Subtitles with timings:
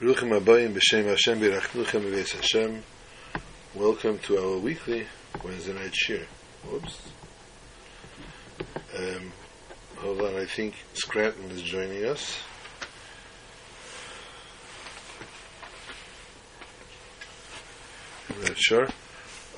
[0.00, 2.84] Ruchim Abayim B'Shem Hashem B'Rachnuchem B'Beis Hashem.
[3.74, 5.04] Welcome to our weekly
[5.42, 6.24] Wednesday night shiur.
[6.62, 7.00] Whoops.
[8.96, 9.32] Um,
[9.96, 12.38] hold on, I think Scranton is joining us.
[18.30, 18.86] I'm not sure.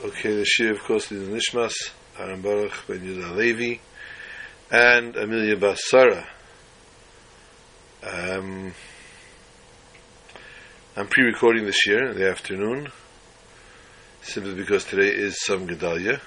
[0.06, 1.74] Okay, the shiur, of course, is Nishmas,
[2.18, 3.78] Aaron Baruch Ben Yudah Levi,
[4.70, 6.24] and Amelia Basara.
[8.02, 8.72] Um,
[10.96, 12.88] I'm pre-recording this year in the afternoon,
[14.22, 16.20] simply because today is Tzom Gedalia,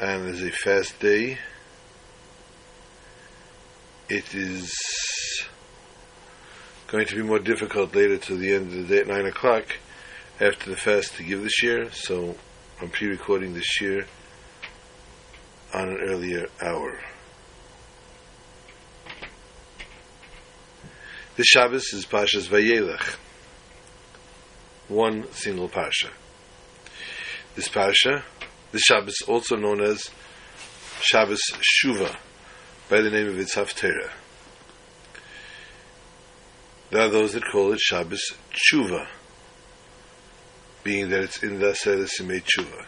[0.00, 1.36] and is a fast day.
[4.08, 4.72] It is
[6.86, 9.64] going to be more difficult later to the end of the day at 9 o'clock
[10.40, 12.36] after the fast to give this year, so
[12.80, 14.06] I'm pre-recording this year
[15.74, 17.00] on an earlier hour.
[21.38, 23.14] The Shabbos is Pashas Vayelech,
[24.88, 26.08] one single Pasha.
[27.54, 28.24] This Pasha,
[28.72, 30.10] the Shabbos, also known as
[31.00, 32.16] Shabbos Shuva,
[32.88, 34.10] by the name of its Haftarah.
[36.90, 39.06] There are those that call it Shabbos Tshuva,
[40.82, 42.84] being that it's in the Aseret Simei Tshuva.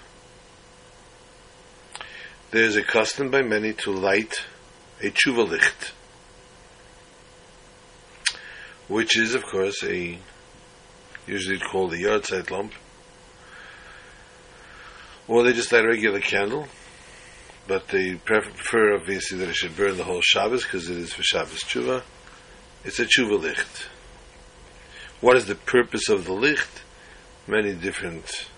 [2.50, 4.44] There is a custom by many to light
[5.00, 5.92] a Tshuva licht,
[8.90, 10.18] which is, of course, a
[11.24, 12.72] usually called a yahrzeit lamp,
[15.28, 16.66] or they just light a regular candle,
[17.68, 21.22] but they prefer obviously that it should burn the whole Shabbos because it is for
[21.22, 22.02] Shabbos tshuva.
[22.84, 23.88] It's a tshuva licht.
[25.20, 26.82] What is the purpose of the licht?
[27.46, 28.48] Many different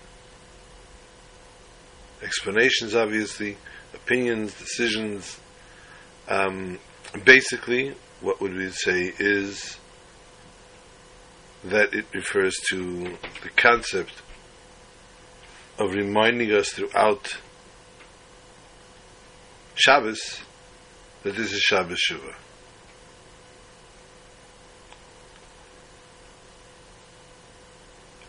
[2.23, 3.57] explanations, obviously,
[3.93, 5.39] opinions, decisions.
[6.27, 6.79] Um,
[7.23, 9.77] basically, what would we say is
[11.65, 14.21] that it refers to the concept
[15.79, 17.37] of reminding us throughout
[19.75, 20.41] Shabbos
[21.23, 22.35] that this is Shabbos Shuvah.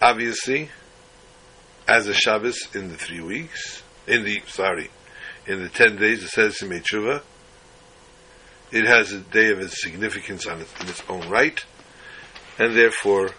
[0.00, 0.70] Obviously,
[1.88, 4.90] as a Shabbos in the three weeks, in the, sorry,
[5.46, 7.22] in the ten days, it says in Tshuva,
[8.70, 11.64] it has a day of its significance on its, in its own right,
[12.58, 13.30] and therefore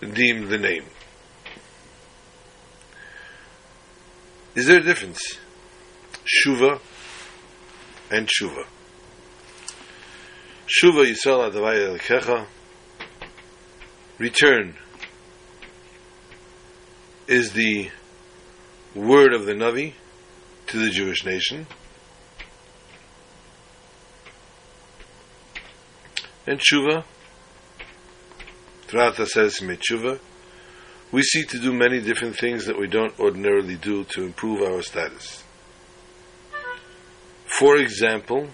[0.00, 0.84] deem the name.
[4.54, 5.38] Is there a difference?
[6.24, 6.80] Shuva
[8.10, 8.66] and Shuva.
[10.66, 12.46] Shuva Yisrael Adavaya Elkecha,
[14.18, 14.76] return,
[17.26, 17.90] is the
[18.94, 19.94] word of the Navi
[20.68, 21.66] to the Jewish nation.
[26.46, 27.04] And Tshuva,
[28.90, 30.20] the says Tshuva,
[31.10, 34.82] we seek to do many different things that we don't ordinarily do to improve our
[34.82, 35.42] status.
[37.46, 38.48] For example,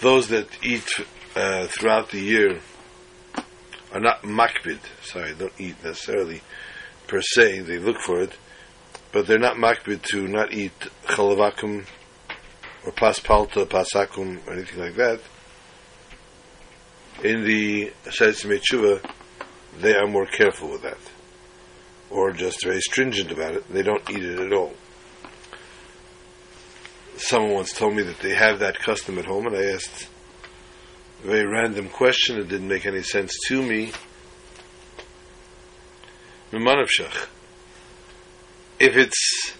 [0.00, 0.88] those that eat
[1.34, 2.60] uh, throughout the year
[3.92, 6.40] are not makpid, sorry, don't eat necessarily
[7.06, 8.32] per se, they look for it,
[9.12, 11.84] but they're not makpid to not eat chalavakum
[12.84, 15.20] or paspalta, pasakum, or anything like that
[17.22, 19.10] in the Asayis Tshuva,
[19.80, 20.98] they are more careful with that,
[22.10, 23.68] or just very stringent about it.
[23.72, 24.74] They don't eat it at all.
[27.16, 30.08] Someone once told me that they have that custom at home, and I asked
[31.24, 32.38] a very random question.
[32.38, 33.92] It didn't make any sense to me.
[38.78, 39.54] If it's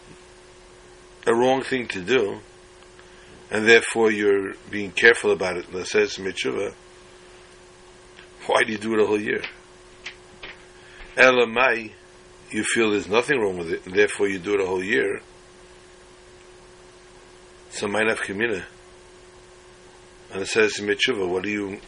[1.27, 2.41] a wrong thing to do,
[3.50, 6.75] and therefore you're being careful about it, let's say it's mitzvah,
[8.47, 9.43] why do you do it a whole year?
[11.17, 11.93] Elamai,
[12.51, 15.21] you feel there's nothing wrong with it, and therefore you do it a whole year.
[17.71, 18.65] So might have kamina.
[20.33, 21.81] And it says in Metshuva, what are you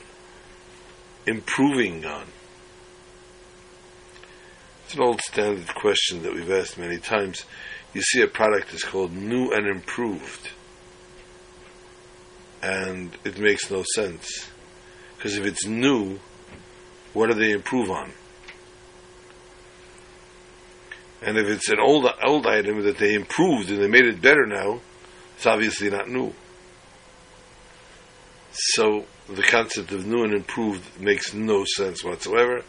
[1.27, 2.27] improving on?
[4.85, 7.45] It's an old standard question that we've asked many times.
[7.93, 10.51] You see a product is called new and improved.
[12.63, 14.49] And it makes no sense.
[15.17, 16.21] Because if it's new,
[17.13, 18.13] what do they improve on?
[21.23, 24.47] And if it's an old old item that they improved and they made it better
[24.47, 24.81] now,
[25.37, 26.33] it's obviously not new.
[28.53, 32.63] So the concept of new and improved makes no sense whatsoever.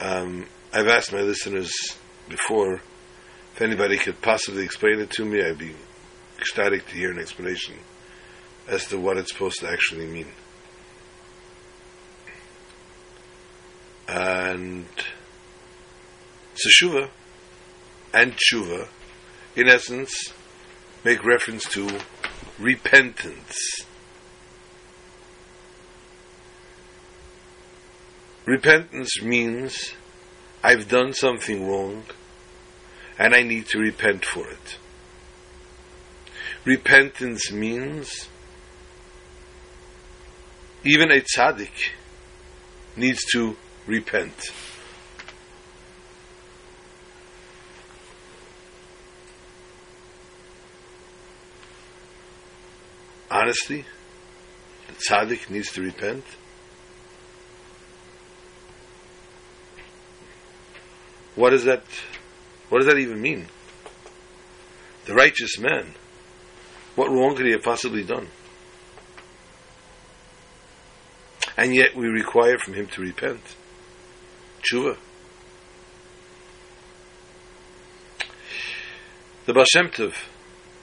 [0.00, 1.72] Um, I've asked my listeners
[2.28, 2.80] before
[3.54, 5.42] if anybody could possibly explain it to me.
[5.42, 5.74] I'd be
[6.38, 7.74] ecstatic to hear an explanation
[8.68, 10.28] as to what it's supposed to actually mean.
[14.08, 14.86] And
[16.54, 17.10] Seshuva
[18.14, 18.88] and Tshuva,
[19.54, 20.32] in essence,
[21.04, 22.00] make reference to
[22.58, 23.84] repentance.
[28.46, 29.92] Repentance means
[30.64, 32.04] I've done something wrong
[33.18, 34.78] and I need to repent for it.
[36.64, 38.28] Repentance means
[40.84, 41.90] even a tzaddik
[42.96, 43.56] needs to
[43.88, 44.52] repent.
[53.30, 53.84] Honestly,
[54.86, 56.24] the tzaddik needs to repent.
[61.34, 61.82] What does that
[62.68, 63.46] what does that even mean?
[65.06, 65.94] The righteous man.
[66.94, 68.28] What wrong could he have possibly done?
[71.56, 73.40] And yet we require from him to repent.
[74.62, 74.96] Tshuva.
[79.46, 80.14] The Baal Shem Tov,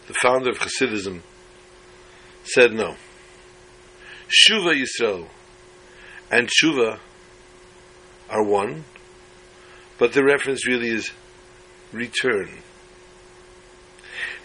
[0.08, 1.22] the founder of Hasidism,
[2.44, 2.96] said no.
[4.28, 5.28] Shuva Yisrael
[6.32, 7.00] and Tshuva
[8.30, 8.86] are one,
[9.98, 11.12] but the reference really is
[11.92, 12.50] return.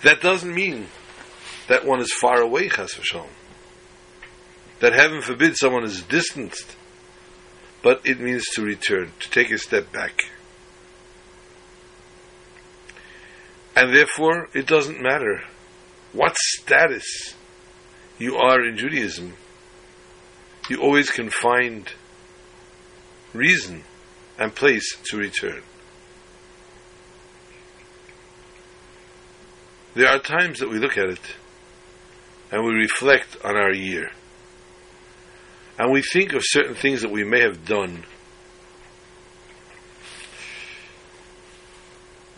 [0.03, 0.89] That doesn't mean
[1.69, 3.29] that one is far away, chas v'shalom.
[4.81, 6.77] That heaven forbid someone is distanced,
[7.83, 10.31] but it means to return, to take a step back.
[13.75, 15.43] And therefore, it doesn't matter
[16.13, 17.35] what status
[18.19, 19.35] you are in Judaism,
[20.69, 21.91] you always can find
[23.33, 23.85] reason
[24.39, 25.63] and place to return.
[29.95, 31.37] There are times that we look at it
[32.53, 34.11] and we reflect on our year.
[35.81, 38.05] And we think of certain things that we may have done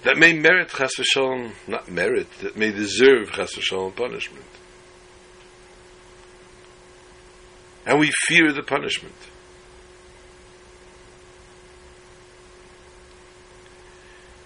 [0.05, 4.47] that may merit chas v'shalom, not merit, that may deserve chas v'shalom punishment.
[7.85, 9.17] And we fear the punishment.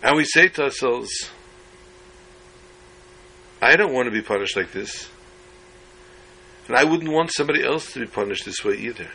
[0.03, 1.11] And we say to ourselves,
[3.61, 5.11] I don't want to be punished like this.
[6.69, 9.09] And I wouldn't want somebody else to be punished this way either.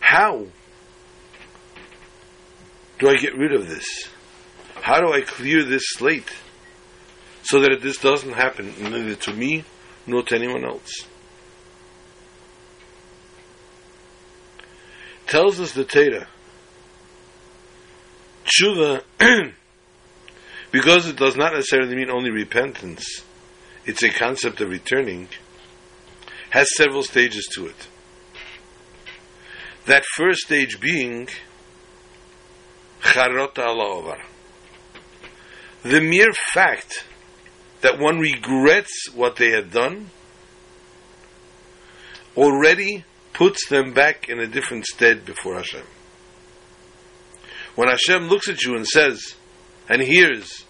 [0.00, 0.46] How
[2.98, 4.08] do I get rid of this?
[4.74, 6.30] How do I clear this slate
[7.44, 9.64] so that this doesn't happen neither to me
[10.06, 11.06] nor to anyone else?
[15.26, 16.28] Tells us the Torah,
[18.44, 19.02] tshuva,
[20.72, 23.22] because it does not necessarily mean only repentance,
[23.84, 25.28] it's a concept of returning,
[26.50, 27.88] has several stages to it.
[29.86, 31.28] That first stage being
[33.00, 34.16] charota ala
[35.82, 37.04] The mere fact
[37.80, 40.10] that one regrets what they had done
[42.36, 45.84] already puts them back in a different stead before Hashem.
[47.74, 49.34] When Hashem looks at you and says,
[49.88, 50.64] and hears,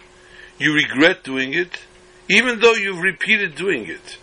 [0.59, 1.79] you regret doing it,
[2.33, 4.19] even though you've repeated doing it.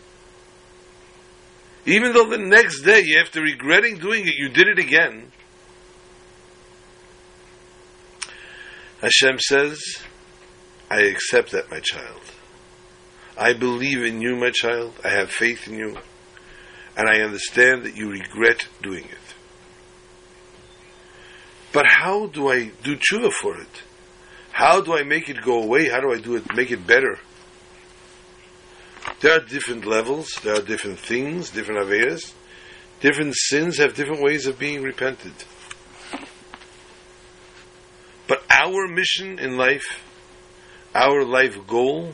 [1.86, 5.32] Even though the next day, after regretting doing it, you did it again.
[9.02, 9.80] Hashem says,
[10.90, 12.22] I accept that, my child.
[13.38, 14.94] I believe in you, my child.
[15.04, 15.98] I have faith in you.
[16.98, 19.36] And I understand that you regret doing it.
[21.72, 23.84] But how do I do tshuva for it?
[24.52, 25.88] How do I make it go away?
[25.88, 27.20] How do I do it, make it better?
[29.22, 32.34] There are different levels, there are different things, different averas.
[33.02, 35.34] Different sins have different ways of being repented.
[38.28, 40.04] But our mission in life,
[40.94, 42.14] our life goal,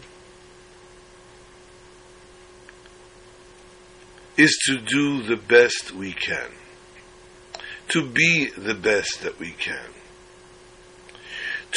[4.38, 6.52] is to do the best we can.
[7.90, 9.90] To be the best that we can.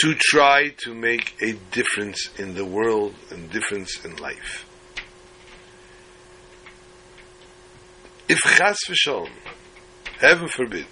[0.03, 4.68] To try to make a difference in the world and difference in life.
[8.29, 9.31] If chas v'shalom,
[10.21, 10.87] heaven forbid,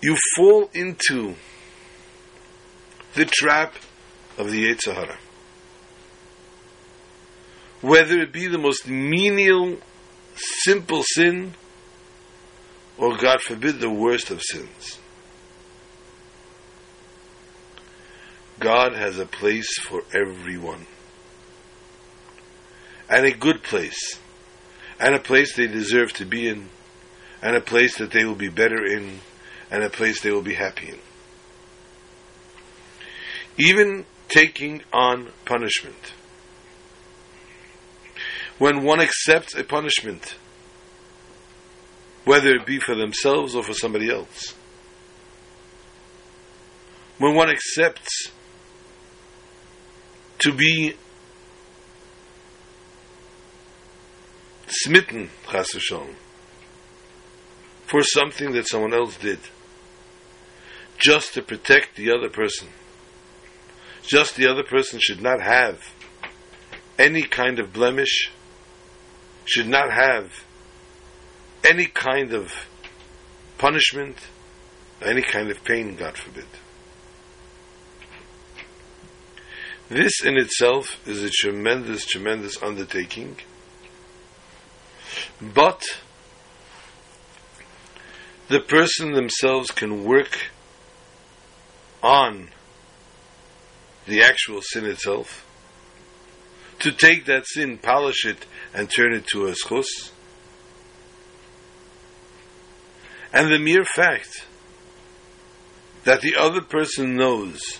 [0.00, 1.34] you fall into
[3.14, 3.74] the trap
[4.38, 5.18] of the Yetzer Hara,
[7.80, 9.78] whether it be the most menial,
[10.36, 11.54] simple sin,
[12.96, 14.98] or God forbid, the worst of sins.
[18.60, 20.86] God has a place for everyone.
[23.10, 24.18] And a good place.
[25.00, 26.68] And a place they deserve to be in.
[27.42, 29.18] And a place that they will be better in.
[29.70, 30.98] And a place they will be happy in.
[33.58, 36.14] Even taking on punishment.
[38.58, 40.36] When one accepts a punishment,
[42.24, 44.54] whether it be for themselves or for somebody else,
[47.18, 48.30] when one accepts
[50.38, 50.94] to be
[54.70, 55.74] smitten, chas
[57.86, 59.40] for something that someone else did,
[60.98, 62.68] just to protect the other person.
[64.02, 65.92] Just the other person should not have
[66.98, 68.30] any kind of blemish,
[69.44, 70.44] should not have
[71.68, 72.52] any kind of
[73.58, 74.16] punishment,
[75.02, 76.46] any kind of pain, God forbid.
[79.88, 83.36] This in itself is a tremendous, tremendous undertaking.
[85.40, 85.82] But
[88.48, 90.50] the person themselves can work
[92.02, 92.50] on
[94.06, 95.46] the actual sin itself,
[96.80, 100.10] to take that sin, polish it, and turn it to a schus.
[103.32, 104.46] And the mere fact
[106.04, 107.78] that the other person knows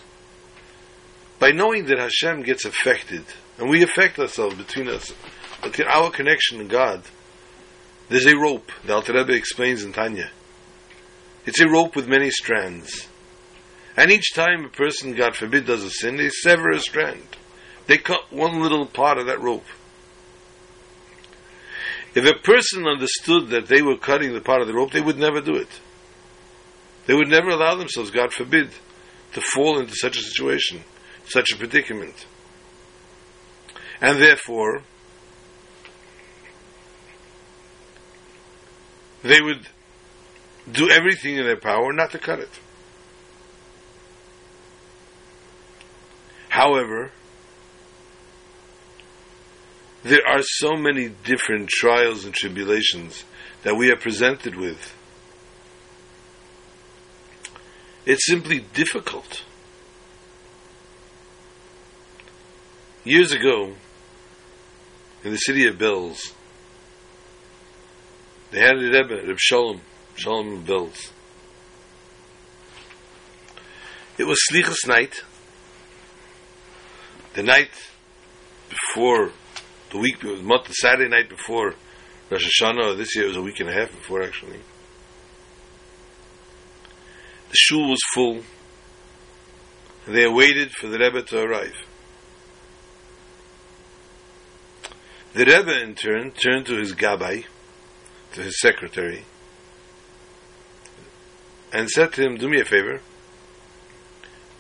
[1.39, 3.25] by knowing that Hashem gets affected,
[3.59, 5.13] and we affect ourselves between us,
[5.63, 7.03] between our connection to God,
[8.11, 8.71] there's a rope.
[8.85, 10.31] The Alter Rebbe explains in Tanya.
[11.47, 13.09] It's a rope with many strands.
[13.97, 17.25] And each time a person, God forbid, does a sin, they sever a strand.
[17.87, 19.65] They cut one little part of that rope.
[22.15, 25.19] If a person understood that they were cutting the part of the rope, they would
[25.19, 25.81] never do it.
[27.07, 28.71] They would never allow themselves, God forbid,
[29.33, 30.83] to fall into such a situation
[31.31, 32.27] such a predicament.
[34.01, 34.83] And therefore,
[39.23, 39.67] they would
[40.71, 42.51] do everything in their power not to cut it.
[46.49, 47.13] However,
[50.03, 53.25] there are so many different trials and tribulations
[53.63, 54.97] that we are presented with.
[58.07, 59.45] It's simply difficult
[63.05, 63.73] Years ago,
[65.25, 66.35] in the city of Belz,
[68.51, 69.81] they had a Rebbe, Reb Shalom,
[70.17, 71.11] Shalom Belz.
[74.19, 75.23] It was Slichas night,
[77.35, 77.71] the night
[78.69, 79.31] before,
[79.91, 81.75] the week, it the Saturday night before
[82.31, 84.61] Rosh Hashanah, this year was a week and a half before actually.
[87.49, 88.43] The shul was full,
[90.07, 91.75] and they waited for the Rebbe to arrive.
[95.33, 97.47] The Rebbe, in turn, turned to his gabbai,
[98.33, 99.25] to his secretary,
[101.73, 103.01] and said to him, Do me a favor,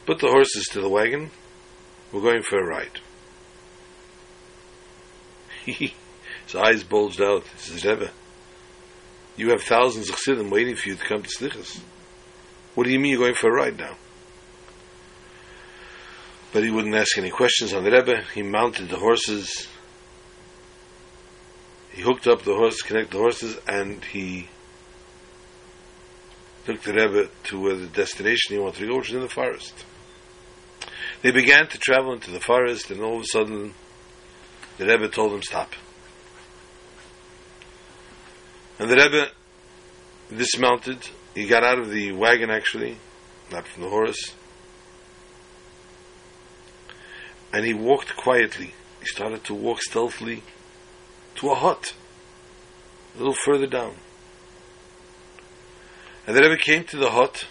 [0.06, 1.30] put the horses to the wagon,
[2.12, 3.00] we're going for a ride.
[5.64, 5.92] his
[6.56, 7.44] eyes bulged out.
[7.56, 8.10] He says, Rebbe,
[9.36, 11.80] you have thousands of chassidim waiting for you to come to Slichas.
[12.74, 13.96] What do you mean you're going for a ride now?
[16.52, 18.22] But he wouldn't ask any questions on the Rebbe.
[18.34, 19.68] He mounted the horses
[21.92, 24.48] he hooked up the horse, connected the horses, and he
[26.64, 29.28] took the Rebbe to where the destination he wanted to go, which was in the
[29.28, 29.84] forest.
[31.22, 33.74] They began to travel into the forest, and all of a sudden,
[34.78, 35.74] the Rebbe told them, stop.
[38.78, 39.26] And the Rebbe
[40.34, 41.08] dismounted.
[41.34, 42.96] He got out of the wagon, actually,
[43.52, 44.34] not from the horse.
[47.52, 48.74] And he walked quietly.
[49.00, 50.42] He started to walk stealthily
[51.36, 51.94] to a hut,
[53.14, 53.94] a little further down.
[56.26, 57.46] And the Rebbe came to the hut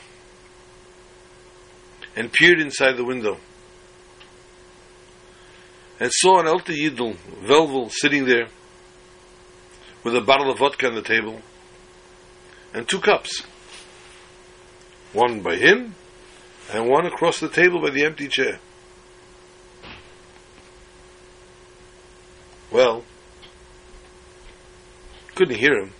[2.15, 3.37] and peered inside the window
[5.99, 8.47] and saw an Elte Yidl, Velvel, sitting there
[10.03, 11.41] with a bottle of vodka on the table
[12.73, 13.43] and two cups.
[15.11, 15.95] One by him
[16.71, 18.59] and one across the table by the empty chair.
[22.71, 23.03] Well,
[25.39, 25.91] couldn't hear him.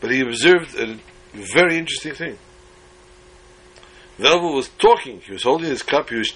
[0.00, 0.98] But he observed a
[1.32, 2.36] very interesting thing.
[4.18, 6.32] Velvel was talking, he was holding his cup, he was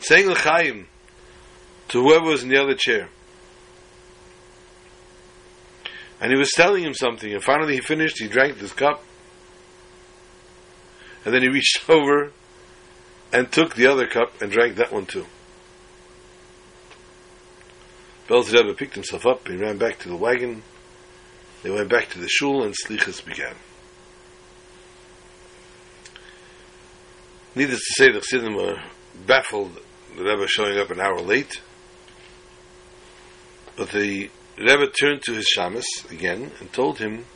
[0.00, 0.86] saying l'chaim
[1.88, 3.10] to whoever was in the other chair.
[6.22, 9.04] And he was telling him something, and finally he finished, he drank this cup,
[11.26, 12.32] and then he reached over
[13.30, 15.26] and took the other cup and drank that one too.
[18.28, 20.62] Belz Rebbe picked himself up, he ran back to the wagon,
[21.62, 23.54] they went back to the shul, and slichas began.
[27.54, 28.82] Needless to say, the Chassidim were
[29.26, 29.78] baffled,
[30.16, 31.60] the Rebbe showing up an hour late,
[33.76, 37.26] but the Rebbe turned to his shamus again and told him,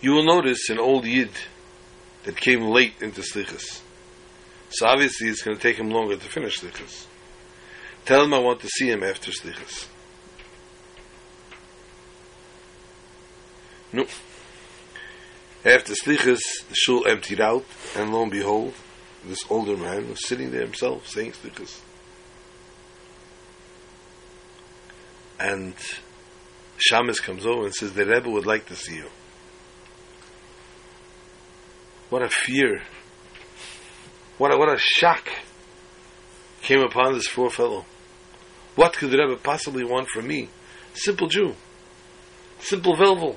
[0.00, 1.30] you will notice an old Yid
[2.24, 3.80] that came late into Slichas.
[4.70, 7.07] So obviously it's going to take him longer to finish Slichas.
[8.08, 9.86] Tell him I want to see him after Slichas.
[13.92, 14.06] No.
[15.62, 18.72] After Slichas, the shul emptied out, and lo and behold,
[19.26, 21.82] this older man was sitting there himself saying Slichas.
[25.38, 25.74] And
[26.78, 29.10] Shamus comes over and says, The Rebbe would like to see you.
[32.08, 32.80] What a fear.
[34.38, 35.28] What a, what a shock
[36.62, 37.84] came upon this poor fellow.
[38.78, 40.48] What could the Rebbe possibly want from me?
[40.94, 41.56] Simple Jew.
[42.60, 43.34] Simple Velvel.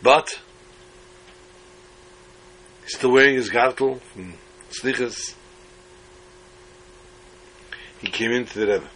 [0.00, 0.40] But
[2.84, 4.32] he's still wearing his gartel from
[4.70, 5.34] Slichas.
[8.00, 8.88] He came into the Rebbe.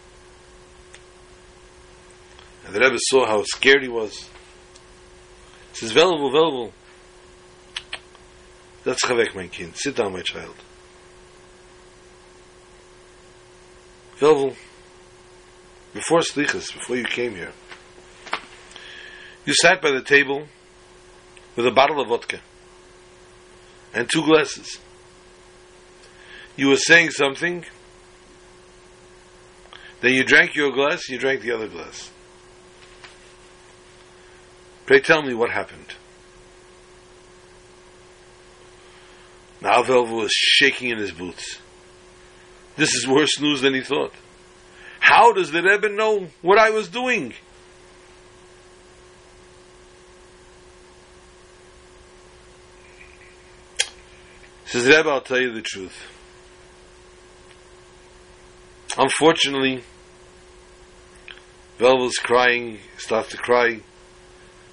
[2.65, 4.27] And the Rebbe saw how scared he was.
[5.73, 6.71] He says, Velvel, Velvel.
[8.83, 9.75] That's Chavek, my kind.
[9.75, 10.55] Sit down, my child.
[14.19, 14.53] Velvel,
[15.93, 17.53] before Slichas, before you came here,
[19.45, 20.45] you sat by the table
[21.55, 22.39] with a bottle of vodka
[23.93, 24.77] and two glasses.
[26.57, 27.63] You were saying something,
[30.01, 32.11] then you drank your glass, you drank the other glass.
[34.85, 35.93] Pray tell me what happened.
[39.61, 41.59] Now Velvel was shaking in his boots.
[42.79, 44.13] This is worse news than he thought.
[45.01, 47.33] How does the Rebbe know what I was doing?
[54.63, 56.01] Says Rebbe, I'll tell you the truth.
[58.97, 59.83] Unfortunately,
[61.79, 63.81] Velvel's crying, starts to cry,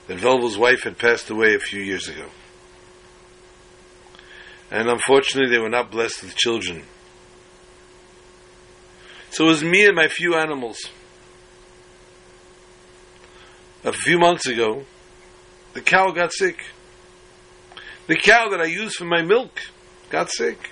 [0.07, 2.27] that Velvel's wife had passed away a few years ago.
[4.71, 6.85] And unfortunately, they were not blessed with children.
[9.37, 10.79] So it was me and my few animals.
[13.85, 14.87] A few months ago,
[15.75, 16.59] the cow got sick.
[18.07, 19.61] The cow that I use for my milk
[20.09, 20.71] got sick.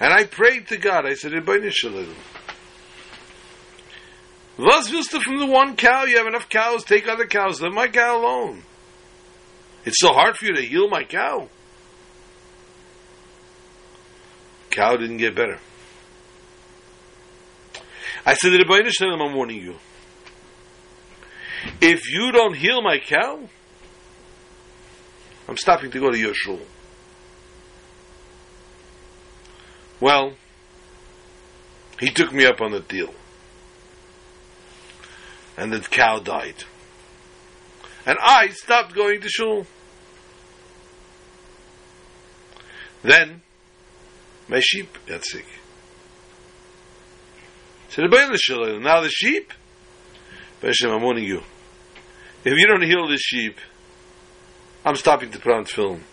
[0.00, 1.06] And I prayed to God.
[1.06, 1.32] I said.
[4.58, 6.02] Was willst du from the one cow?
[6.02, 6.82] You have enough cows.
[6.82, 7.62] Take other cows.
[7.62, 8.64] Let my cow alone.
[9.84, 11.48] It's so hard for you to heal my cow.
[14.70, 15.60] Cow didn't get better.
[18.24, 19.76] I said, Ribono Shel Olam, I'm warning you.
[21.80, 23.40] If you don't heal my cow,
[25.48, 26.60] I'm stopping to go to your shul.
[30.00, 30.34] Well,
[31.98, 33.12] he took me up on the deal.
[35.56, 36.64] And the cow died.
[38.06, 39.66] And I stopped going to shul.
[43.02, 43.42] Then,
[44.48, 45.46] my sheep got sick.
[47.90, 49.52] So the now the sheep,
[50.62, 51.42] Hashem, I'm warning you.
[52.44, 53.58] If you don't heal this sheep,
[54.84, 56.04] I'm stopping to put on film.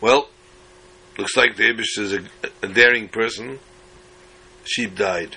[0.00, 0.28] Well,
[1.16, 2.24] looks like the Abish is a,
[2.64, 3.60] a daring person.
[4.64, 5.36] Sheep died.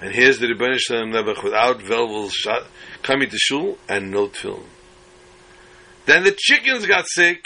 [0.00, 2.62] And here's the Ribono Shel Olam Nebuch without Velvel's shot,
[3.02, 4.64] coming to shul and no film.
[6.06, 7.44] Then the chickens got sick.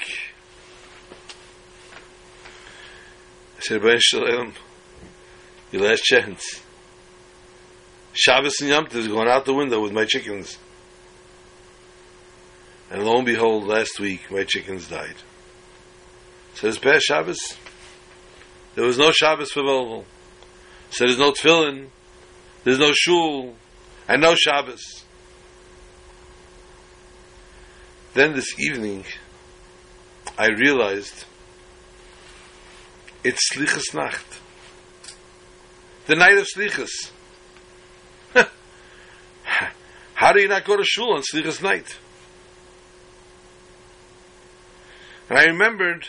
[3.60, 4.54] I said, Ribono Shel Olam,
[5.70, 6.62] your last chance.
[8.14, 10.56] Shabbos and Yom is going out the window with my chickens.
[12.90, 15.16] And lo and behold, last week my chickens died.
[16.54, 17.58] So Says past Shabbos.
[18.76, 20.04] There was no Shabbos for Velvel.
[20.88, 21.88] So there's no tefillin,
[22.64, 23.56] there's no shul,
[24.08, 25.04] and no Shabbos.
[28.14, 29.04] Then this evening,
[30.38, 31.26] I realized
[33.24, 34.40] it's Slichas Nacht.
[36.06, 37.10] The night of Slichas.
[40.14, 41.98] How do you not go to shul on Slichas night?
[45.28, 46.08] And I remembered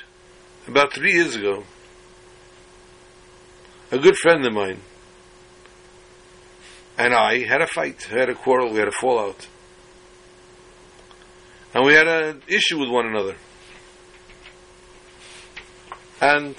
[0.68, 1.64] about three years ago,
[3.92, 4.82] a good friend of mine
[7.02, 9.48] and I had a fight, had a quarrel, we had a fallout.
[11.74, 13.38] And we had an issue with one another.
[16.22, 16.56] And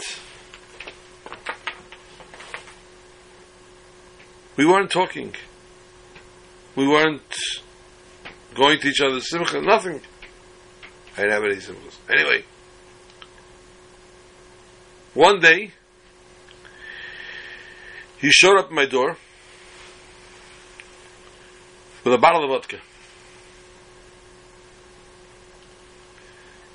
[4.57, 5.35] we weren't talking.
[6.77, 7.23] We weren't
[8.55, 10.01] going to each other's simcha, nothing.
[11.17, 11.97] I didn't have any simchas.
[12.11, 12.45] Anyway,
[15.15, 15.73] one day,
[18.19, 19.17] he showed up at my door
[22.05, 22.79] with a bottle of vodka.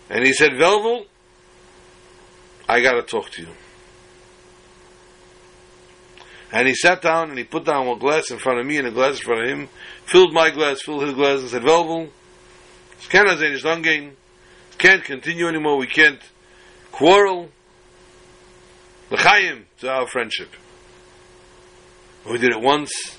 [0.10, 1.06] And he said, Velvel,
[2.70, 3.50] I gotta talk to you.
[6.52, 8.88] And he sat down and he put down one glass in front of me and
[8.88, 9.70] a glass in front of him,
[10.06, 12.10] filled my glass, filled his glass, and said, Velvel,
[14.78, 16.22] can't continue anymore, we can't
[16.92, 17.50] quarrel.
[19.10, 20.50] L'chaim to our friendship.
[22.30, 23.18] We did it once,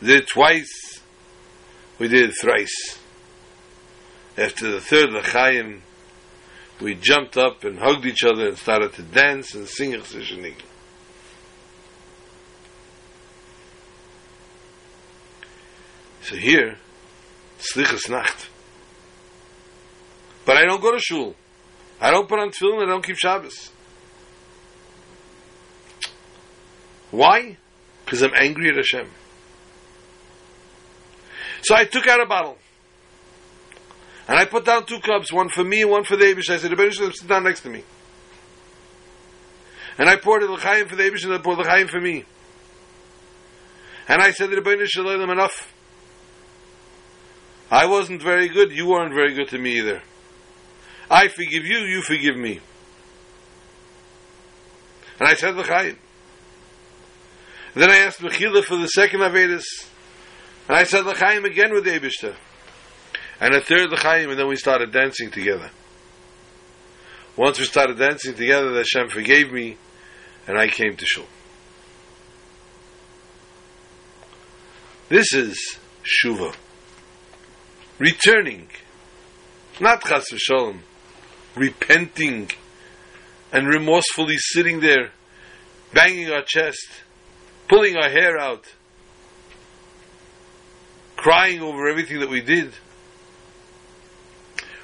[0.00, 1.00] we did it twice,
[1.98, 2.98] we did it thrice.
[4.36, 5.82] After the third L'chaim,
[6.80, 10.54] we jumped up and hugged each other and started to dance and sing Chesed
[16.26, 16.76] So here,
[17.60, 18.48] Slichas Nacht.
[20.44, 21.36] But I don't go to shul.
[22.00, 22.82] I don't put on tefillin.
[22.82, 23.70] I don't keep Shabbos.
[27.12, 27.56] Why?
[28.04, 29.08] Because I'm angry at Hashem.
[31.62, 32.58] So I took out a bottle.
[34.26, 36.50] And I put down two cups, one for me and one for the Abish.
[36.50, 37.84] I said, the Abish, sit down next to me.
[39.96, 42.24] And I poured the L'chaim for the Abish and I poured the L'chaim for me.
[44.08, 44.50] And I said,
[44.88, 45.72] Shalom, enough.
[47.70, 50.02] I wasn't very good, you weren't very good to me either.
[51.10, 52.60] I forgive you, you forgive me.
[55.18, 55.96] And I said L'chaim.
[57.74, 59.64] Then I asked Mechila for the second Avedis.
[60.68, 62.34] And I said L'chaim again with Abishta.
[63.40, 65.70] And a third L'chaim, and then we started dancing together.
[67.36, 69.76] Once we started dancing together, the Hashem forgave me,
[70.46, 71.26] and I came to Shul.
[75.08, 76.54] This is Shuva.
[77.98, 78.68] Returning.
[79.80, 80.80] Not Chas v'sholem
[81.56, 82.50] repenting
[83.50, 85.10] and remorsefully sitting there,
[85.92, 86.86] banging our chest,
[87.68, 88.66] pulling our hair out,
[91.16, 92.72] crying over everything that we did.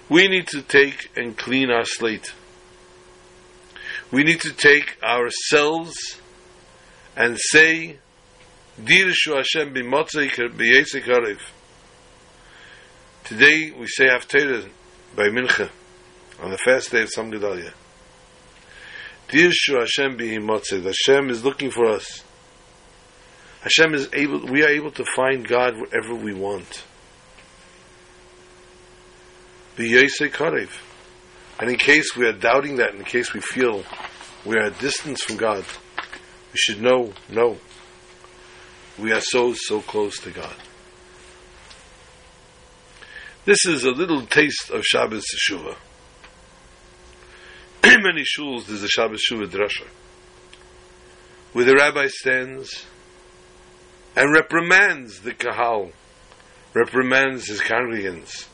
[0.09, 2.33] We need to take and clean our slate.
[4.11, 6.21] We need to take ourselves
[7.17, 7.99] and say,
[8.81, 9.73] Dirshu Hashem
[13.25, 14.69] Today we say Haftarah
[15.15, 15.71] by Mincha
[16.43, 17.73] on the first day of Tzom Gedalia.
[19.29, 20.83] Dirshu Hashem bihimotzed.
[20.83, 22.25] Hashem is looking for us.
[23.61, 26.83] Hashem is able, we are able to find God wherever we want.
[29.77, 30.71] B'yosei karev.
[31.61, 33.85] And in case we are doubting that, in case we feel
[34.45, 35.65] we are a distance from God,
[36.53, 37.57] we should know, no,
[38.99, 40.57] we are so, so close to God.
[43.45, 45.75] This is a little taste of Shabbos Teshuvah.
[47.85, 49.89] many shuls there's a Shabbos Shuvah Drasha,
[51.53, 52.87] where the rabbi stands
[54.15, 55.91] and reprimands the Kahal,
[56.73, 58.47] reprimands his congregants,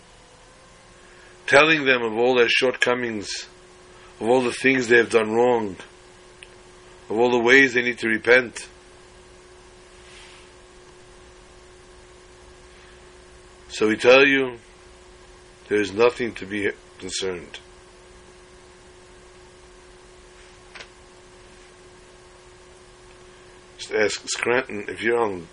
[1.46, 3.46] telling them of all their shortcomings,
[4.20, 5.76] of all the things they have done wrong,
[7.10, 8.66] of all the ways they need to repent.
[13.68, 14.56] So we tell you,
[15.68, 17.60] there is nothing to be concerned.
[23.76, 25.46] Just ask Scranton if you're on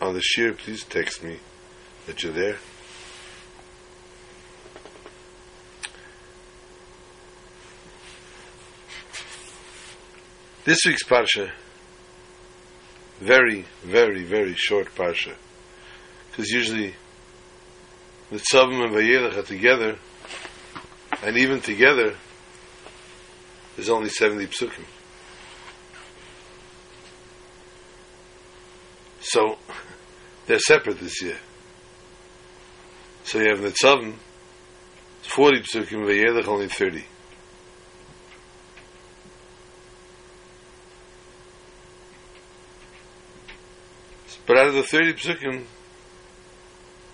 [0.00, 0.56] on the shiur.
[0.56, 1.38] Please text me
[2.06, 2.56] that you're there.
[10.64, 11.50] This week's parsha,
[13.18, 15.34] very, very, very short parsha,
[16.30, 16.94] because usually
[18.30, 19.98] Nitzavim and Vayelech are together,
[21.22, 22.14] and even together,
[23.74, 24.84] there's only 70 psukim.
[29.20, 29.58] So
[30.46, 31.38] they're separate this year.
[33.24, 34.14] So you have Nitzavim,
[35.22, 37.04] 40 psukim, Vayelech only 30.
[44.46, 45.64] But out of the 30 psukim,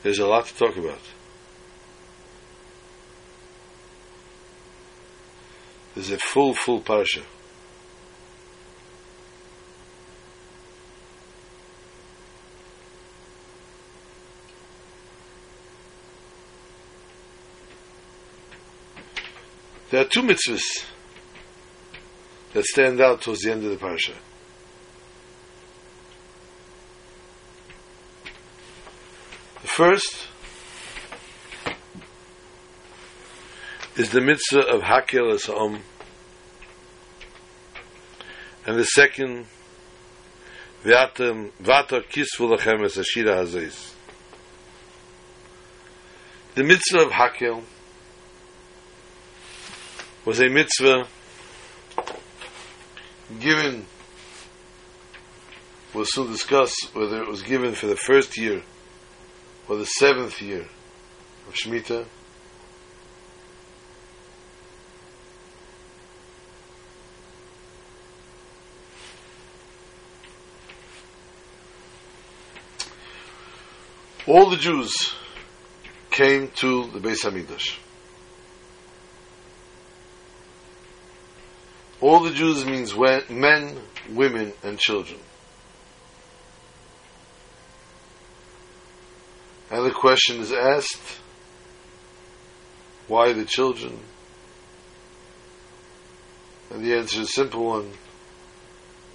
[0.06, 1.00] there's a lot to talk about.
[5.96, 7.24] There's a full, full parsha.
[19.90, 20.84] There are two mitzvahs
[22.52, 24.12] that stand out towards the end of the parasha.
[29.76, 30.26] First
[33.94, 35.80] is the mitzvah of Hakel Esa'om,
[38.64, 39.44] and the second,
[40.82, 43.92] V'atam V'ata Kisvu Lachem Es Ashira Hazois.
[46.54, 47.62] The mitzvah of Hakel
[50.24, 51.06] was a mitzvah
[53.38, 53.84] given,
[55.92, 58.62] we'll soon discuss whether it was given for the first year
[59.68, 60.66] or the seventh year
[61.48, 62.06] of Shemitah.
[74.26, 75.14] All the Jews
[76.10, 77.76] came to the Beis Hamikdash.
[82.00, 82.94] All the Jews means
[83.30, 83.78] men,
[84.10, 85.20] women, and children.
[89.76, 91.18] And the question is asked
[93.08, 94.00] why the children?
[96.70, 97.92] And the answer is a simple one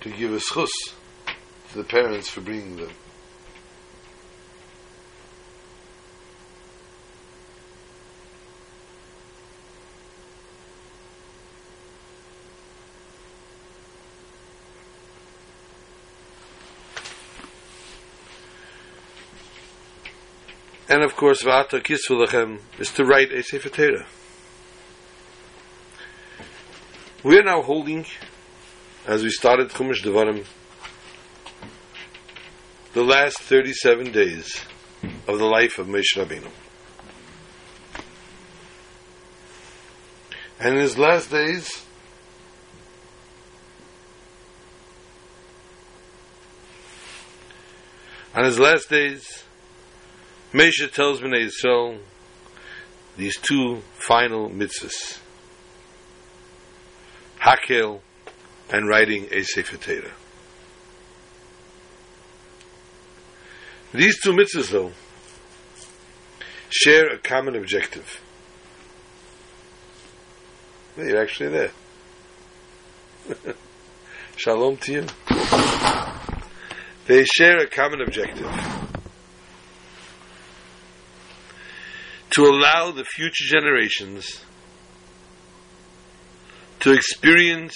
[0.01, 0.69] to give a schus
[1.71, 2.91] to the parents for bringing them.
[20.91, 24.05] And of course, Vata Kisvulachem is to write a Sefer Torah.
[27.23, 28.05] We are now holding,
[29.07, 30.45] as we started Chumash Devarim,
[32.91, 34.59] the last 37 days
[35.29, 36.51] of the life of Moshe Rabbeinu.
[40.59, 41.85] And in his last days,
[48.35, 49.45] on his last days,
[50.53, 51.99] Moshe tells me Bnei Yisrael
[53.17, 55.19] these two final mitzvahs.
[57.39, 58.01] Hakel
[58.71, 60.11] and writing a Sefer Torah.
[63.93, 64.91] These two mitzvahs, though,
[66.69, 68.21] share a common objective.
[70.97, 71.71] You're actually there.
[74.37, 75.05] Shalom to you.
[77.07, 78.80] They share a common objective.
[82.31, 84.41] To allow the future generations
[86.79, 87.75] to experience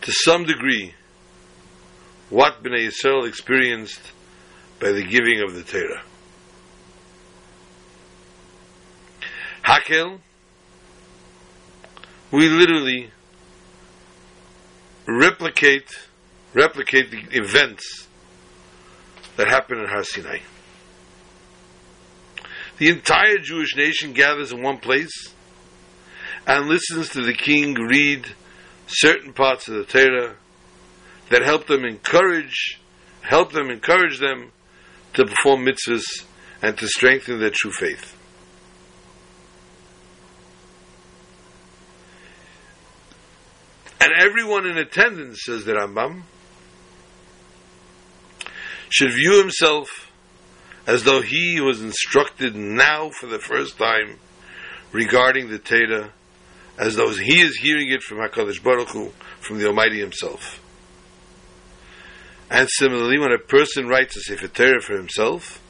[0.00, 0.94] to some degree
[2.30, 4.00] what Bnei Yisrael experienced
[4.80, 6.02] by the giving of the Torah.
[9.64, 10.18] Hakel,
[12.30, 13.10] we literally
[15.06, 16.08] replicate
[16.54, 18.08] replicate the events
[19.36, 20.38] that happened in Har Sinai.
[22.78, 25.34] The entire Jewish nation gathers in one place
[26.46, 28.26] and listens to the king read
[28.86, 30.36] certain parts of the Torah
[31.30, 32.80] that help them encourage,
[33.20, 34.52] help them encourage them
[35.14, 36.24] to perform mitzvahs
[36.62, 38.14] and to strengthen their true faith.
[44.00, 46.22] And everyone in attendance, says the Rambam,
[48.90, 50.07] should view himself
[50.88, 54.18] as though he was instructed now for the first time
[54.90, 56.10] regarding the Torah,
[56.78, 60.64] as though he is hearing it from HaKadosh Baruch Hu, from the Almighty Himself.
[62.50, 65.62] And similarly, when a person writes a Sefer Torah for himself,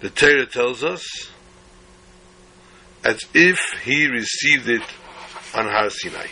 [0.00, 1.04] the Torah tells us
[3.04, 4.82] as if he received it
[5.54, 6.28] on Har Sinai.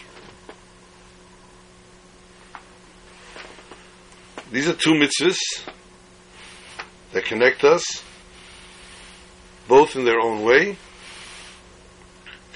[4.50, 5.37] These are two mitzvahs
[7.14, 8.03] that connect us,
[9.68, 10.77] both in their own way,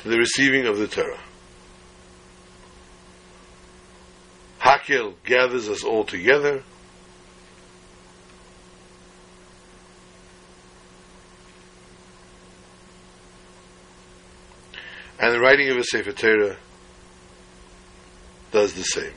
[0.02, 1.20] to the receiving of the Torah.
[4.60, 6.64] Hakel gathers us all together.
[15.20, 16.56] And the writing of a Sefer Torah
[18.50, 19.14] does the same.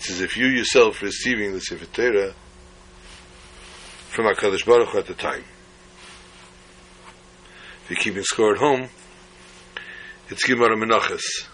[0.00, 2.32] It's as if you yourself receiving the Sefer Torah
[4.08, 5.44] from HaKadosh Baruch Hu at the time.
[7.84, 8.88] If you're keeping score at home,
[10.30, 11.46] it's Gimar Menachas,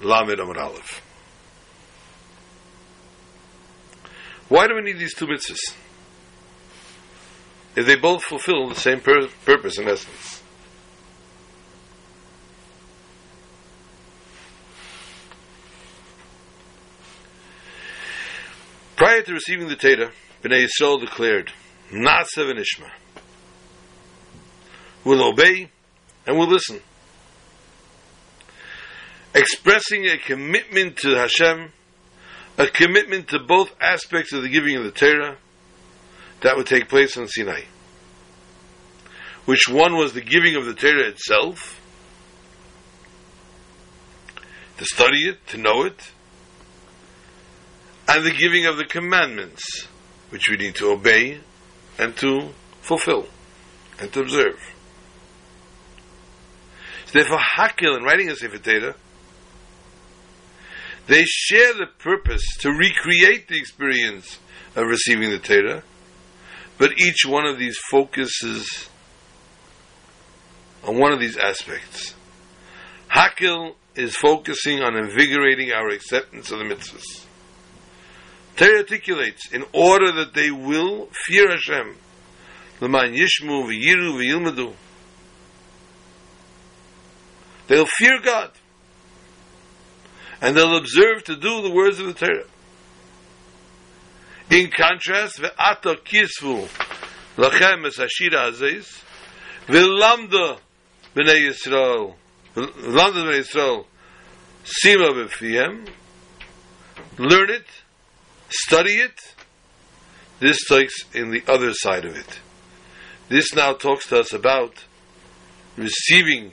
[0.00, 1.02] Lamed Amar Aleph.
[4.48, 5.74] Why do we need these two mitzvahs?
[7.74, 10.42] if they both fulfill the same pur- purpose in essence.
[18.96, 20.10] Prior to receiving the Torah,
[20.42, 21.52] Bnei Yisrael declared,
[21.92, 22.90] Naaseh v'nishma.
[25.04, 25.70] We'll obey
[26.26, 26.80] and we'll listen.
[29.34, 31.72] Expressing a commitment to Hashem,
[32.56, 35.36] a commitment to both aspects of the giving of the Torah,
[36.40, 37.62] that would take place on Sinai.
[39.44, 41.80] Which one was the giving of the Torah itself,
[44.78, 46.12] to study it, to know it,
[48.08, 49.62] and the giving of the commandments,
[50.30, 51.40] which we need to obey
[51.98, 53.26] and to fulfill
[54.00, 54.60] and to observe.
[57.06, 58.94] So therefore, Hakhel, in writing a Sefer Torah,
[61.06, 64.38] they share the purpose to recreate the experience
[64.74, 65.82] of receiving the Torah,
[66.78, 68.88] but each one of these focuses
[70.84, 72.14] on one of these aspects.
[73.08, 77.25] Hakhel is focusing on invigorating our acceptance of the mitzvahs.
[78.56, 81.96] Torah articulates in order that they will fear Hashem.
[82.80, 84.74] L'man yishmu v'yiru v'yilmadu.
[87.68, 88.52] They'll fear God.
[90.40, 92.44] And they'll observe to do the words of the Torah.
[94.50, 96.68] In contrast, ve'ata kisvu
[97.36, 99.02] lachem es hashira azeis
[99.66, 100.58] v'lamda
[101.14, 102.14] b'nei Yisrael
[102.54, 103.86] v'lamda b'nei Yisrael
[104.64, 105.88] sima b'fiyem
[107.18, 107.66] learn it
[108.64, 109.34] study it.
[110.38, 112.40] This takes in the other side of it.
[113.28, 114.84] This now talks to us about
[115.76, 116.52] receiving.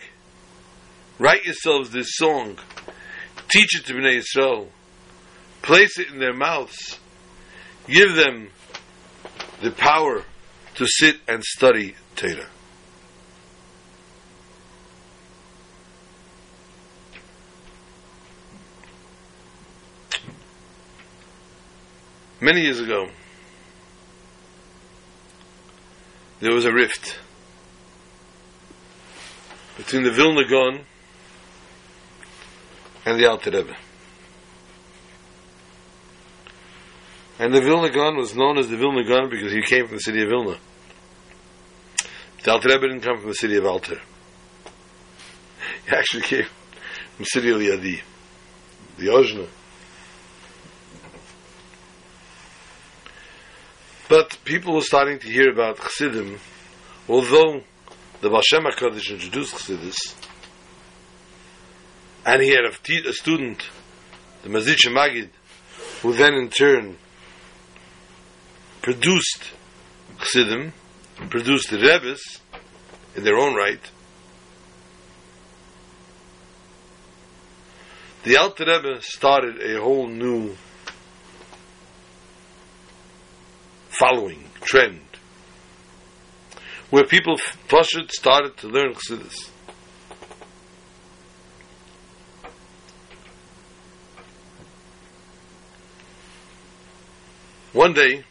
[1.20, 2.58] Write yourselves this song.
[3.50, 4.68] Teach it to Bnei Yisrael.
[5.62, 7.00] Place it in their mouths.
[7.88, 8.50] Give them
[9.62, 10.24] the power
[10.76, 12.48] to sit and study Torah.
[22.44, 23.08] Many years ago,
[26.42, 27.18] there was a rift
[29.78, 30.82] between the Vilna Gaon
[33.06, 33.74] and the Alter Rebbe.
[37.40, 40.04] And the Vilna Gaon was known as the Vilna Gaon because he came from the
[40.04, 40.58] city of Vilna.
[42.44, 44.02] The Alter Rebbe didn't come from the city of Alter.
[45.86, 48.02] He actually came from the city of Liadi,
[48.98, 49.48] the Ojna.
[54.14, 56.38] But people were starting to hear about Chassidim,
[57.10, 57.64] although
[58.22, 60.14] the Baal Shem HaKadosh introduced Chassidus,
[62.24, 63.64] and he had a, t- a student,
[64.44, 65.30] the Mazich Magid,
[66.04, 66.98] who then in turn
[68.84, 69.50] produced
[70.20, 70.74] Chassidim,
[71.32, 72.40] produced the Rebbe's
[73.16, 73.82] in their own right.
[78.26, 80.56] The Alter Rebbe started a whole new
[84.04, 85.00] following trend
[86.90, 87.38] where people
[87.70, 89.50] Pashut started to learn Chassidus.
[97.72, 98.26] One day,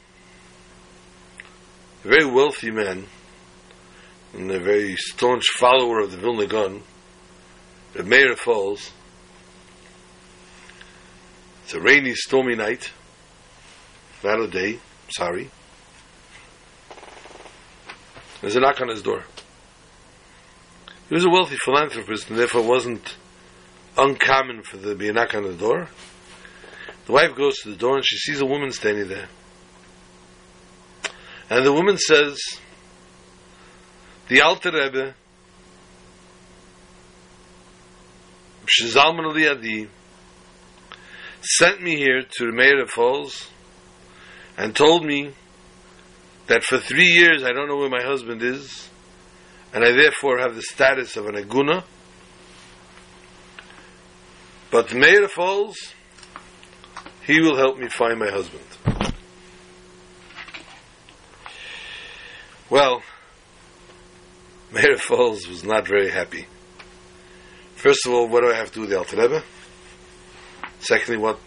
[2.05, 3.07] a very wealthy man
[4.35, 6.83] and a very staunch follower of the Vilna Gaon,
[7.95, 8.91] the Meir Falls,
[11.65, 12.93] it's a rainy, stormy night,
[14.23, 15.51] not a day, sorry.
[18.43, 19.23] There's a knock on his door.
[21.09, 23.17] He was a wealthy philanthropist and therefore wasn't
[23.97, 25.89] uncommon for there to be a knock on the door.
[27.07, 29.29] The wife goes to the door and she sees a woman standing there.
[31.49, 32.41] And the woman says,
[34.29, 35.15] the Alter Rebbe,
[38.67, 39.89] Shizalman Aliyadi,
[41.43, 43.51] sent me here to the Meir Falls
[44.57, 45.35] and told me
[46.47, 48.89] that for three years I don't know where my husband is,
[49.73, 51.85] and I therefore have the status of an aguna.
[54.71, 55.77] But Meir Falls,
[57.25, 58.65] he will help me find my husband.
[62.71, 63.03] Well,
[64.73, 66.47] Meir Falls was not very happy.
[67.77, 69.43] First of all, what do I have to do with the Alter Rebbe?
[70.81, 71.39] Secondly, what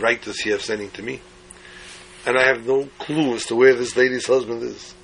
[0.00, 1.20] right does he have sending to me?
[2.26, 4.94] And I have no clue as to where this lady's husband is.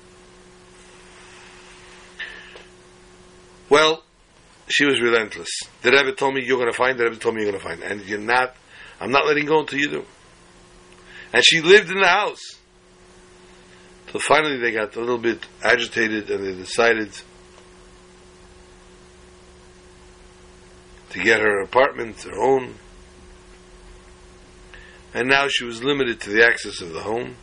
[3.69, 4.03] Well,
[4.67, 5.49] she was relentless.
[5.81, 6.97] The Rebbe told me you're going to find.
[6.97, 8.55] The Rebbe told me you're going to find, and you're not.
[8.99, 10.05] I'm not letting go until you do.
[11.33, 12.57] And she lived in the house.
[14.11, 17.13] So finally they got a little bit agitated and they decided
[21.11, 22.75] to get her apartment, her own.
[25.13, 27.35] And now she was limited to the access of the home.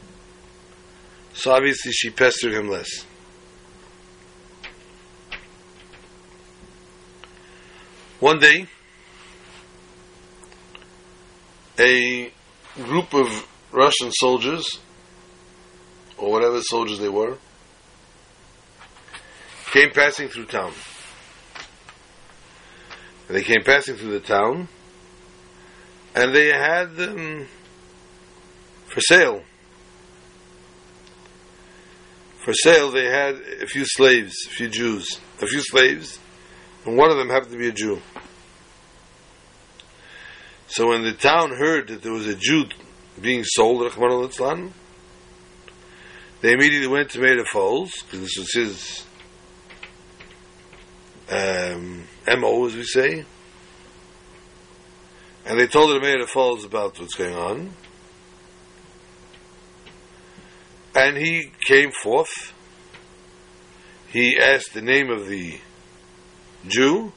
[1.35, 3.05] So obviously she pestered him less.
[8.21, 8.67] One day,
[11.79, 12.33] a
[12.75, 14.81] group of Russian soldiers,
[16.17, 17.39] or whatever soldiers they were,
[19.71, 20.73] came passing through town.
[23.29, 24.67] And they came passing through the town,
[26.15, 27.47] and they had them
[28.99, 29.43] for sale.
[32.45, 36.19] For sale, they had a few slaves, a few Jews, a few slaves,
[36.85, 38.01] and one of them happened to be a Jew.
[40.67, 42.65] So when the town heard that there was a Jew
[43.21, 44.73] being sold, Rahman
[46.41, 49.05] they immediately went to Meir Foals, because this was his
[51.31, 52.05] um,
[52.41, 53.25] MO, as we say,
[55.47, 57.73] and they told the Meir Foals about what's going on.
[60.99, 62.53] And he came forth.
[64.09, 65.61] He asked the name of the
[66.67, 67.13] Jew.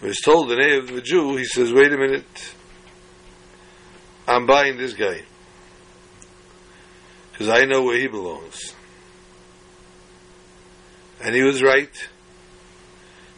[0.00, 2.54] When he's told the name of the Jew, he says, wait a minute,
[4.26, 5.22] I'm buying this guy.
[7.30, 8.74] Because I know where he belongs.
[11.22, 12.08] And he was right.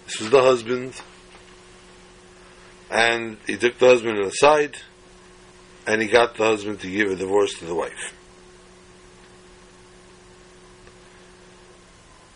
[0.06, 0.98] This was the husband.
[2.90, 4.78] And he took the husband aside,
[5.86, 8.14] and he got the husband to give a divorce to the wife.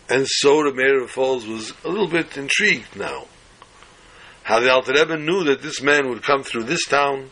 [0.07, 3.25] And so the mayor of Falls was a little bit intrigued now.
[4.43, 7.31] How the Alter Rebbe knew that this man would come through this town,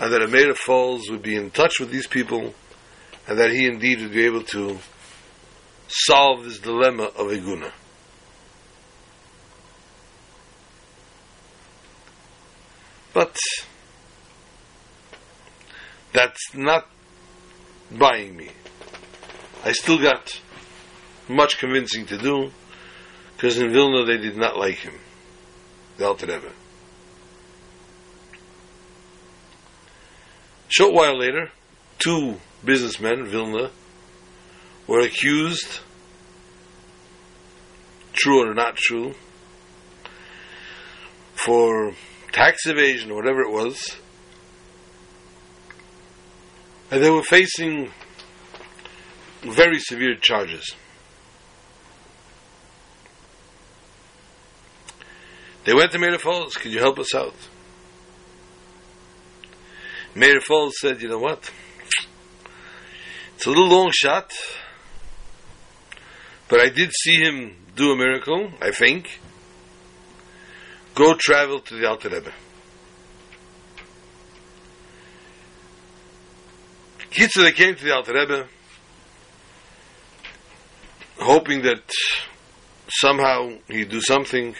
[0.00, 2.54] and that a mayor of Falls would be in touch with these people,
[3.28, 4.78] and that he indeed would be able to
[5.86, 7.70] solve this dilemma of aguna.
[13.12, 13.36] But
[16.12, 16.86] that's not
[17.90, 18.50] buying me.
[19.64, 20.40] I still got
[21.28, 22.50] much convincing to do,
[23.34, 24.94] because in Vilna they did not like him,
[25.96, 26.52] the Alter Rebbe.
[30.68, 31.50] Short while later,
[31.98, 33.70] two businessmen, Vilna,
[34.86, 35.80] were accused,
[38.12, 39.14] true or not true,
[41.34, 41.94] for
[42.32, 43.96] tax evasion or whatever it was,
[46.90, 47.90] and they were facing
[49.42, 50.74] very severe charges.
[55.66, 56.54] They went to Meir Falls.
[56.54, 57.34] Could you help us out?
[60.14, 61.50] Meir Falls said, you know what?
[63.34, 64.32] It's a little long shot,
[66.48, 69.18] but I did see him do a miracle, I think.
[70.94, 72.32] Go travel to the Alter Rebbe.
[77.10, 78.46] Kitzer, they came to the Alter Rebbe,
[81.18, 81.82] hoping that
[82.88, 84.54] somehow he'd do something.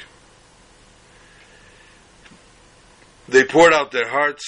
[3.29, 4.45] They poured out their hearts.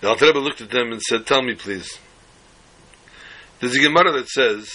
[0.00, 1.98] The Alter Rebbe looked at them and said, Tell me, please.
[3.60, 4.70] There's a Gemara that says,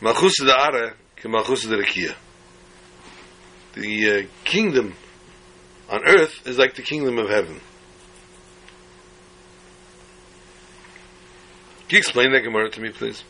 [0.00, 2.14] Malchus Ara ke Malchus Rakia.
[3.74, 4.94] The uh, kingdom
[5.88, 7.60] on earth is like the kingdom of heaven.
[11.88, 13.22] Can you explain that Gemara to me, please?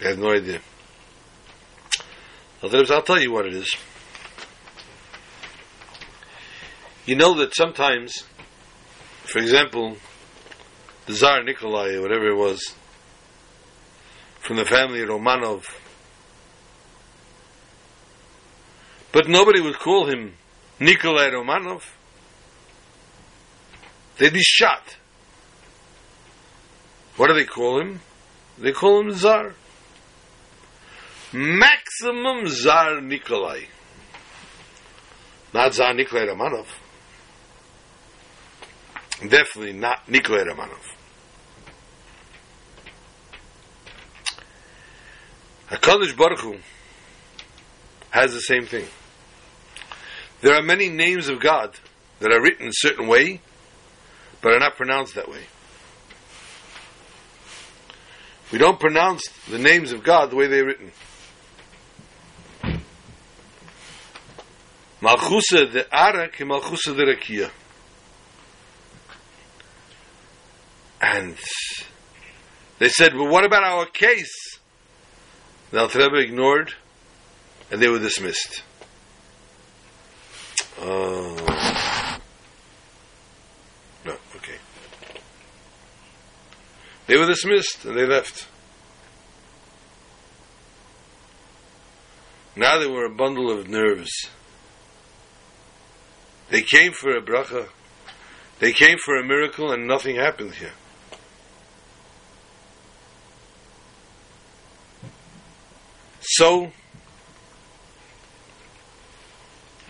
[0.00, 0.60] I have no idea.
[2.60, 3.72] I'll tell you what it is.
[7.06, 8.24] You know that sometimes,
[9.22, 9.96] for example,
[11.06, 12.74] the Tsar Nikolai, or whatever it was,
[14.40, 15.64] from the family Romanov,
[19.12, 20.34] but nobody would call him
[20.80, 21.82] Nikolai Romanov.
[24.18, 24.96] They'd be shot.
[27.16, 28.00] What do they call him?
[28.58, 29.54] They call him Tsar
[31.32, 33.62] maximum Tsar Nikolai.
[35.52, 36.66] Not Tsar Nikolai Romanov.
[39.20, 40.84] Definitely not Nikolai Romanov.
[45.70, 46.56] HaKadosh Baruch Hu
[48.10, 48.86] has the same thing.
[50.40, 51.76] There are many names of God
[52.20, 53.40] that are written a certain way,
[54.40, 55.42] but are not pronounced that way.
[58.50, 60.92] We don't pronounce the names of God the way they're written.
[65.00, 67.50] Malchusa de Ara ke Malchusa de Rakia.
[71.00, 71.36] And
[72.78, 74.58] they said, well, what about our case?
[75.70, 76.74] The Alter Rebbe ignored,
[77.70, 78.62] and they were dismissed.
[80.80, 81.36] Oh.
[84.04, 84.56] No, okay.
[87.06, 88.48] They were dismissed, and they left.
[92.56, 94.10] Now they were a bundle of nerves.
[96.50, 97.68] They came for a bracha.
[98.58, 100.72] They came for a miracle, and nothing happened here.
[106.20, 106.72] So,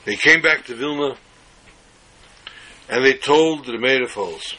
[0.05, 1.17] they came back to Vilna
[2.89, 4.55] and they told the Meir Falls.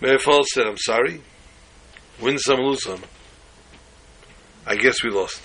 [0.00, 1.22] Meir Falls said, I'm sorry,
[2.20, 3.02] win some, lose some.
[4.66, 5.42] I guess we lost.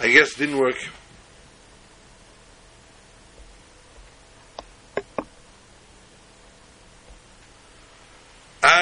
[0.00, 0.76] I guess didn't work.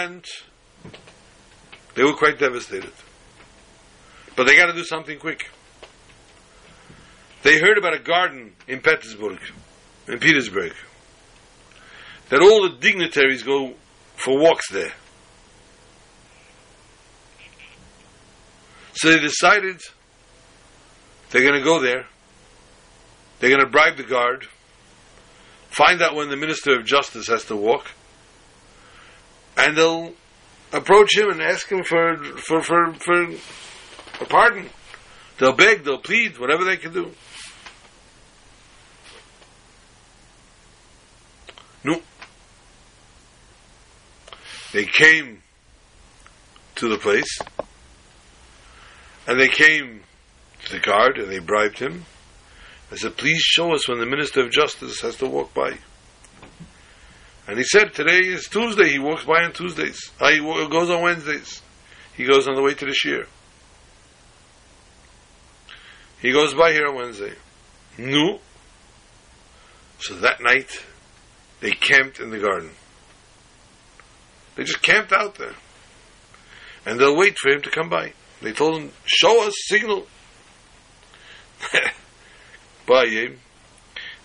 [0.05, 0.25] And
[1.95, 2.93] they were quite devastated.
[4.37, 5.51] But they got to do something quick.
[7.43, 9.39] They heard about a garden in Petersburg,
[10.07, 10.75] in Petersburg,
[12.29, 13.75] that all the dignitaries go
[14.17, 14.93] for walks there.
[18.95, 19.81] So they decided
[21.31, 22.07] they're going to go there.
[23.41, 24.47] They're going to bribe the guard,
[25.71, 27.91] find out when the Minister of Justice has to walk,
[29.57, 30.13] and they'll
[30.73, 33.23] approach him and ask him for for for, for
[34.21, 34.69] a pardon.
[35.39, 37.11] They'll beg, they'll plead, whatever they can do.
[41.83, 42.01] No.
[44.73, 45.43] They came
[46.77, 47.39] to the place,
[49.27, 50.03] and they came
[50.65, 52.05] to the guard, and they bribed him.
[52.91, 55.79] I said, please show us when the Minister of Justice has to walk by.
[57.47, 58.89] And he said, today is Tuesday.
[58.89, 60.11] He walks by on Tuesdays.
[60.19, 61.61] Uh, he goes on Wednesdays.
[62.17, 63.27] He goes on the way to the shear.
[66.21, 67.35] He goes by here on Wednesday.
[67.99, 68.41] No.
[69.99, 70.83] So that night,
[71.61, 72.71] they camped in the garden.
[74.57, 75.55] They just camped out there.
[76.87, 78.15] And they'll wait for him to come by.
[78.41, 80.07] They told him, show us, signal.
[82.87, 83.39] by him.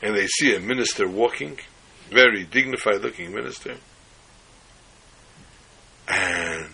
[0.02, 1.58] And they see a minister walking
[2.10, 3.76] very dignified looking minister.
[6.08, 6.70] And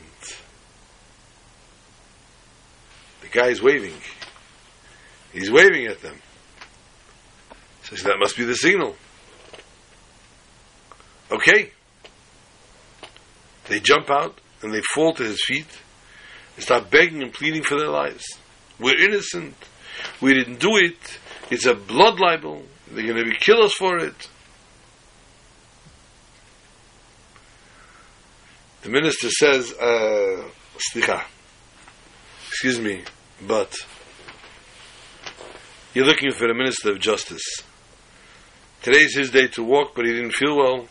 [3.21, 3.95] the guy's waving.
[5.33, 6.15] He's waving at them.
[7.83, 8.95] Says that must be the signal.
[11.31, 11.71] Okay.
[13.67, 15.67] They jump out and they fall to his feet
[16.55, 18.25] and start begging and pleading for their lives.
[18.79, 19.55] We're innocent.
[20.21, 21.19] We didn't do it.
[21.51, 22.63] It's a blood libel.
[22.89, 24.29] They're going to be kill us for it.
[28.85, 30.47] The minister says, uh,
[32.47, 33.01] excuse me,
[33.41, 33.75] but
[35.95, 37.41] you're looking for the minister of justice.
[38.83, 40.87] Today's his day to walk, but he didn't feel well.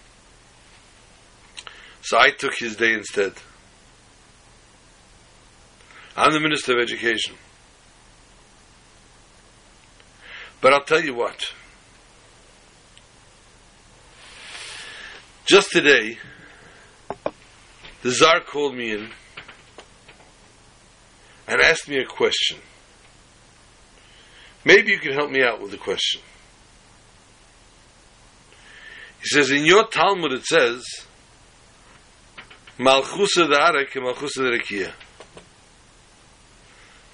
[2.02, 3.34] So I took his day instead.
[6.16, 7.36] I'm the minister of education.
[10.60, 11.44] But I'll tell you what.
[15.46, 16.18] Just today,
[18.04, 19.08] the czar called me in
[21.48, 22.58] and asked me a question.
[24.62, 26.20] Maybe you can help me out with the question.
[29.20, 30.84] He says, in your Talmud it says,
[32.78, 34.92] Malchusa Arek Malchusa Rekia.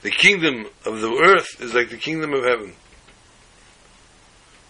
[0.03, 2.75] The kingdom of the earth is like the kingdom of heaven.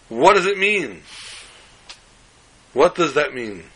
[0.07, 1.01] What does it mean?
[2.73, 3.70] What does that mean?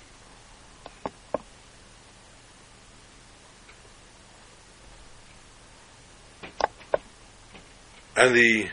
[8.16, 8.70] And the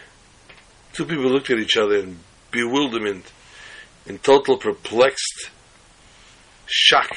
[0.93, 2.19] two people looked at each other in
[2.51, 3.33] bewilderment,
[4.07, 5.51] in total perplexed
[6.67, 7.11] shock.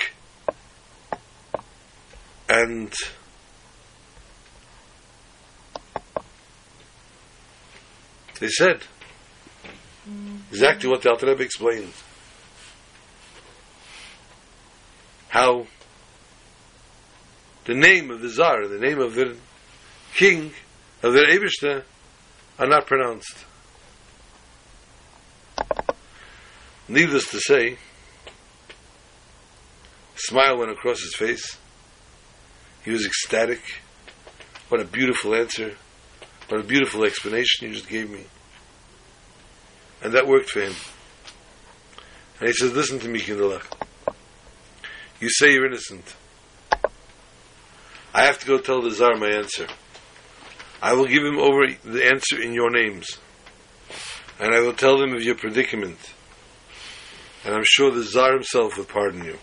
[2.50, 2.94] And
[8.40, 8.82] they said
[10.50, 11.94] exactly what the Alter Rebbe explained.
[15.30, 15.68] How
[17.66, 19.36] the name of the Tsar, the name of the
[20.16, 20.52] king,
[21.04, 21.84] of the Ebershter,
[22.58, 23.46] are not pronounced.
[26.88, 27.78] Needless to say,
[30.16, 31.58] smile went across his face.
[32.84, 33.62] He was ecstatic.
[34.70, 35.76] What a beautiful answer.
[36.48, 38.26] What a beautiful explanation you just gave me.
[40.04, 40.74] And that worked for him.
[42.40, 43.66] And he says, listen to me, Kindalach.
[45.20, 46.16] You say you're innocent.
[48.14, 49.68] I have to go tell the Tsar my answer.
[50.82, 53.18] I will give him over the answer in your names.
[54.40, 55.98] And I will tell them of your predicament.
[57.46, 59.38] And I'm sure the Tsar himself will pardon you.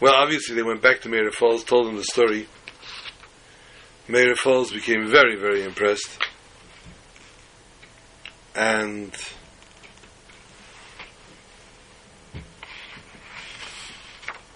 [0.00, 2.46] Well, obviously, they went back to Meir Falls, told them the story.
[4.08, 6.18] Meir Falls became very, very impressed.
[8.54, 9.14] And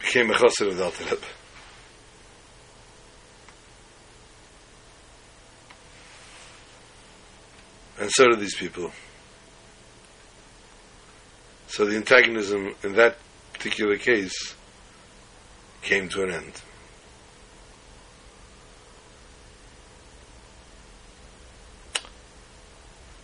[0.09, 1.27] became a chassid of the Alter Rebbe.
[8.01, 8.91] And so did these people.
[11.67, 13.19] So the antagonism in that
[13.53, 14.55] particular case
[15.83, 16.63] came to an end.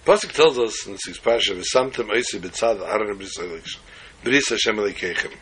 [0.04, 5.34] Pasuk tells us in the sixth parasha, "V'samtem oisi b'tzad aron bris Hashem Elokeichem."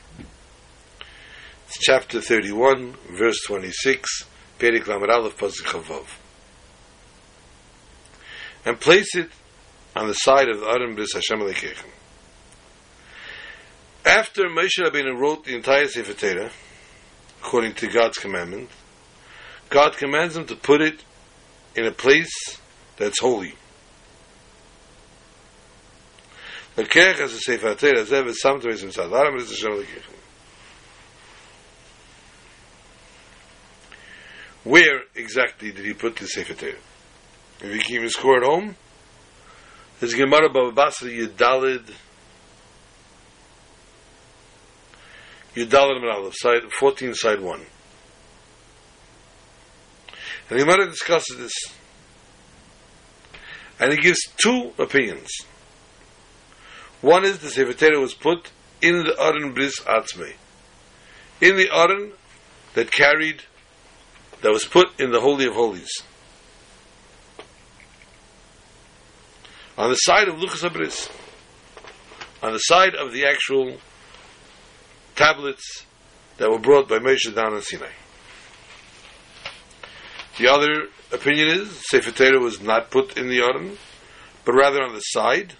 [1.80, 4.26] Chapter 31, verse 26,
[4.58, 6.20] Perik Aleph,
[8.64, 9.30] And place it
[9.96, 11.40] on the side of the Arim Hashem
[14.04, 16.50] After Moshe Rabbeinu wrote the entire Sefer Torah,
[17.40, 18.68] according to God's commandment,
[19.70, 21.02] God commands him to put it
[21.74, 22.60] in a place
[22.98, 23.54] that's holy.
[26.76, 28.90] The a Sefer as ever, sometimes in
[34.64, 36.72] Where exactly did he put the Sefer Torah?
[37.60, 38.76] If he keep his score at home,
[40.00, 41.92] there's Gemara Baba Basra Yudalid
[45.54, 47.60] Yudalid Menalev, side 14, side 1.
[50.48, 51.52] And the Gemara discusses this.
[53.78, 55.30] And he gives two opinions.
[57.02, 58.50] One is the Sefer Torah was put
[58.80, 60.34] in the Aron Bris Atzmei.
[61.40, 62.12] In the Aron
[62.74, 63.42] that carried,
[64.42, 66.02] that was put in the Holy of Holies.
[69.78, 71.10] On the side of Luchas Abris.
[72.42, 73.78] On the side of the actual
[75.16, 75.86] tablets
[76.38, 77.90] that were brought by Moshe down in Sinai.
[80.38, 83.76] The other opinion is Sefer Torah was not put in the Aron,
[84.44, 85.54] but rather on the side.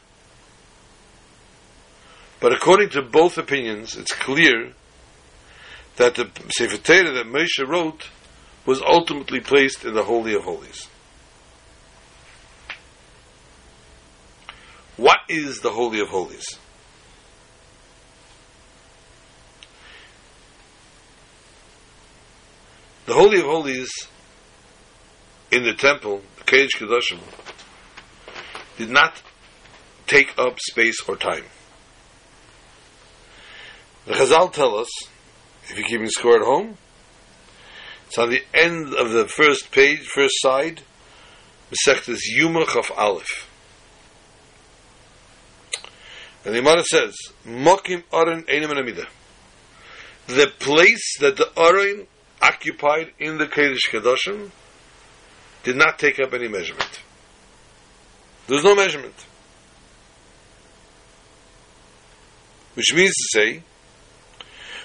[2.41, 4.73] But according to both opinions, it's clear
[5.97, 8.09] that the Sefer Torah that Moshe wrote
[8.65, 10.89] was ultimately placed in the Holy of Holies.
[14.97, 16.59] What is the Holy of Holies?
[23.07, 23.91] The Holy of Holies
[25.51, 27.19] in the temple, the Kodesh Kedoshim,
[28.79, 29.21] did not
[30.07, 31.45] take up space or time.
[34.07, 34.89] The Chazal tell us,
[35.65, 36.77] if you're keeping score at home,
[38.13, 40.83] it's on the end of the first page, first side,
[41.71, 43.49] Mesechtes Yumach of Aleph.
[46.45, 49.07] And the Gemara says, Mokim Aron Einem Amida.
[50.27, 52.07] The place that the Aron
[52.43, 54.51] occupied in the Kodesh Kedoshim
[55.63, 57.01] did not take up any measurement.
[58.47, 59.15] There's no measurement.
[62.75, 63.63] Which means to say,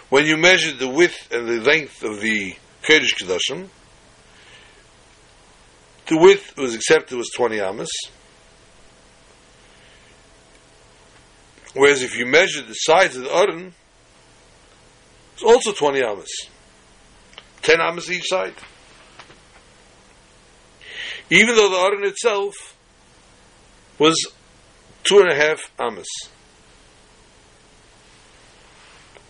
[0.07, 2.55] when you measure the width and the length of the
[2.87, 3.67] Kodesh Kedoshim,
[6.07, 7.89] the width was accepted was 20 amas.
[11.73, 13.73] Whereas if you measure the sides of the Aron,
[15.33, 16.29] it's also 20 amas.
[17.61, 18.55] 10 amas each side.
[21.29, 22.53] Even though the Aron itself
[23.99, 24.15] was
[25.03, 26.07] two and a half amas.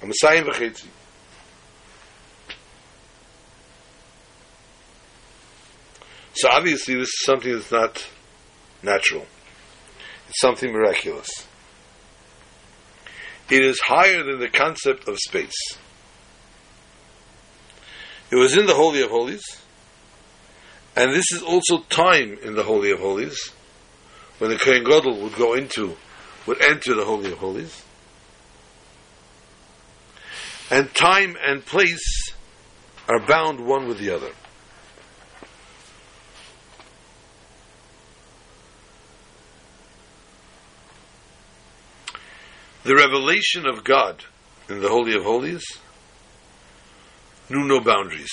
[0.02, 0.86] Amasayim v'chetzi.
[6.38, 8.08] So obviously this is something that's not
[8.84, 9.26] natural.
[10.30, 11.30] It's something miraculous.
[13.50, 15.56] It is higher than the concept of space.
[18.30, 19.44] It was in the Holy of Holies,
[20.96, 23.52] and this is also time in the Holy of Holies,
[24.38, 25.98] when the Kohen Gadol would go into,
[26.46, 27.84] would enter the Holy of Holies.
[30.70, 32.32] And time and place
[33.10, 34.30] are bound one with the other.
[42.88, 44.24] The revelation of God
[44.70, 45.66] in the Holy of Holies
[47.50, 48.32] knew no boundaries.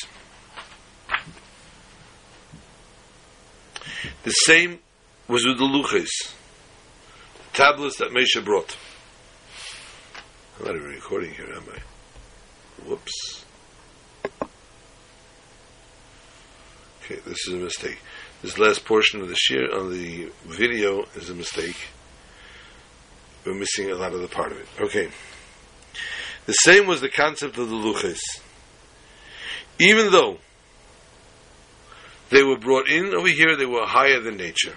[4.22, 4.78] The same
[5.26, 6.32] was with the luches,
[7.52, 8.76] tablets that Moshe brought.
[10.60, 12.86] I'm not even recording here, am I?
[12.88, 13.44] Whoops.
[17.02, 17.98] Okay, this is a mistake.
[18.40, 21.88] This last portion of the shiur on the video is a mistake.
[23.44, 24.66] We're missing a lot of the part of it.
[24.80, 25.10] Okay.
[26.46, 28.20] The same was the concept of the luches.
[29.78, 30.38] Even though
[32.30, 34.76] they were brought in over here, they were higher than nature.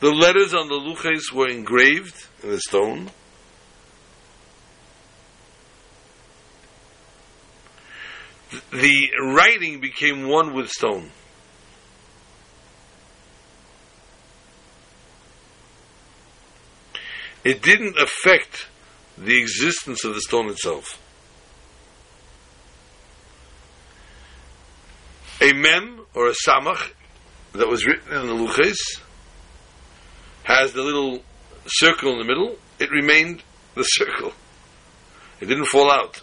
[0.00, 3.10] The letters on the luches were engraved in the stone.
[8.70, 11.10] The writing became one with stone.
[17.48, 18.66] It didn't affect
[19.16, 21.00] the existence of the stone itself.
[25.40, 26.90] A mem or a samach
[27.52, 28.76] that was written in the luches
[30.42, 31.22] has the little
[31.66, 32.56] circle in the middle.
[32.78, 33.42] It remained
[33.74, 34.34] the circle.
[35.40, 36.20] It didn't fall out.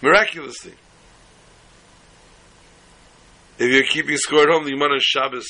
[0.00, 0.74] Miraculously.
[3.56, 5.46] If you're keeping score at home, the Gemara Shabbos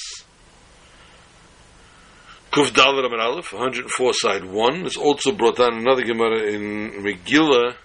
[2.53, 7.77] Kuf Dalet Amud Aleph, 104 side 1, is also brought down another Gemara in Megillah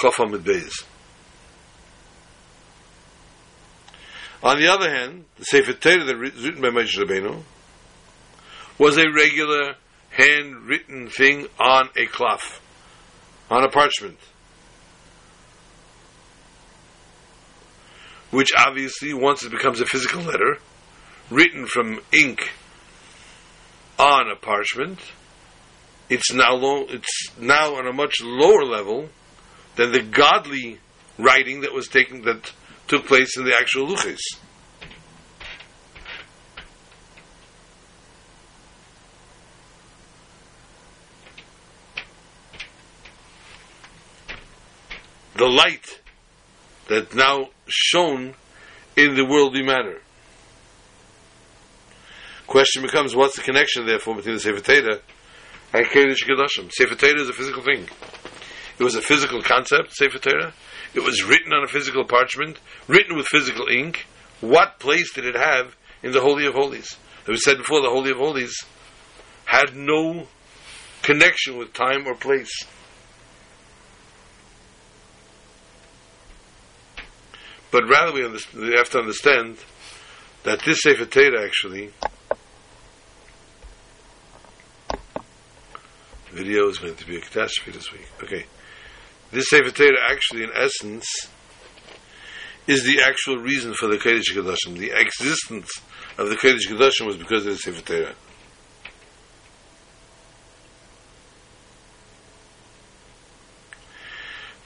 [0.00, 0.72] Chaf Amud Beis.
[4.42, 7.42] On the other hand, the Sefer Torah that written by Moshe Rabbeinu
[8.78, 9.74] was a regular
[10.08, 12.62] handwritten thing on a cloth,
[13.50, 14.18] on a parchment.
[18.30, 20.58] Which obviously, once it becomes a physical letter,
[21.30, 22.50] written from ink
[23.98, 24.98] on a parchment,
[26.08, 29.08] it's now low, it's now on a much lower level
[29.76, 30.78] than the godly
[31.18, 32.52] writing that was taken that
[32.88, 34.20] took place in the actual luchis.
[45.36, 46.00] The light
[46.88, 48.34] that now shone
[48.96, 50.03] in the worldly manner.
[52.46, 55.00] Question becomes, what's the connection, therefore, between the Sefer Torah
[55.72, 56.70] and Kodesh Kodashim?
[56.70, 57.88] Sefer Torah is a physical thing.
[58.78, 60.52] It was a physical concept, Sefer Torah.
[60.94, 64.06] It was written on a physical parchment, written with physical ink.
[64.40, 66.96] What place did it have in the Holy of Holies?
[67.22, 68.54] As we said before, the Holy of Holies
[69.46, 70.26] had no
[71.02, 72.52] connection with time or place.
[77.70, 79.58] But rather, we, we have to understand
[80.44, 81.90] that this Sefer Torah actually
[86.34, 88.08] video is going to be a catastrophe this week.
[88.22, 88.44] Okay.
[89.30, 91.06] This Sefer Torah actually, in essence,
[92.66, 94.78] is the actual reason for the Kodesh Kodashim.
[94.78, 95.70] The existence
[96.18, 98.14] of the Kodesh Kodashim was because of the Sefer Torah.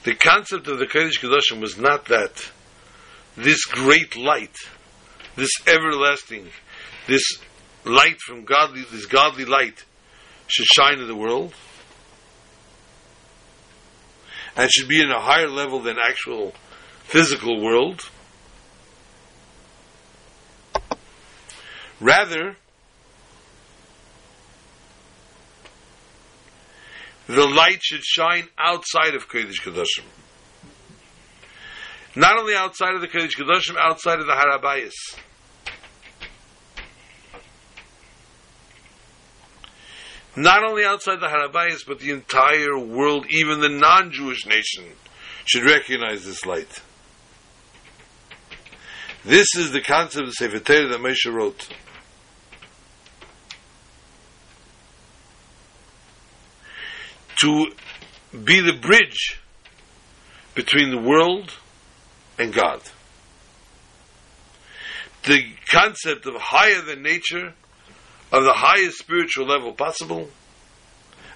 [0.03, 2.51] The concept of the Kodesh Kodashim was not that
[3.35, 4.55] this great light,
[5.35, 6.47] this everlasting,
[7.07, 7.23] this
[7.85, 9.83] light from godly, this godly light
[10.49, 11.53] should shine in the world
[14.55, 16.53] and should be in a higher level than actual
[17.03, 18.09] physical world.
[22.01, 22.55] Rather,
[27.27, 30.03] the light should shine outside of Kodesh Kodashim.
[32.15, 34.93] Not only outside of the Kodesh Kodashim, outside of the Harabayas.
[40.35, 44.85] Not only outside the Harabayas, but the entire world, even the non-Jewish nation,
[45.45, 46.81] should recognize this light.
[49.25, 51.67] This is the concept of Sefer Torah that Moshe wrote.
[57.41, 57.71] To
[58.43, 59.39] be the bridge
[60.55, 61.53] between the world
[62.37, 62.81] and God.
[65.25, 67.53] The concept of higher than nature
[68.31, 70.29] of the highest spiritual level possible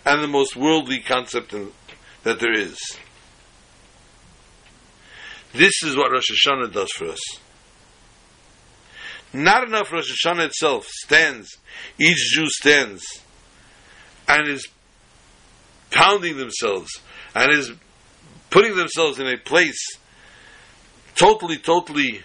[0.05, 1.71] and the most worldly concept in,
[2.23, 2.77] that there is.
[5.53, 7.19] This is what Rosh Hashanah does for us.
[9.31, 11.57] Not enough Rosh Hashanah itself stands,
[11.97, 13.03] each Jew stands,
[14.27, 14.67] and is
[15.91, 16.99] pounding themselves,
[17.33, 17.71] and is
[18.49, 19.97] putting themselves in a place,
[21.15, 22.21] totally, totally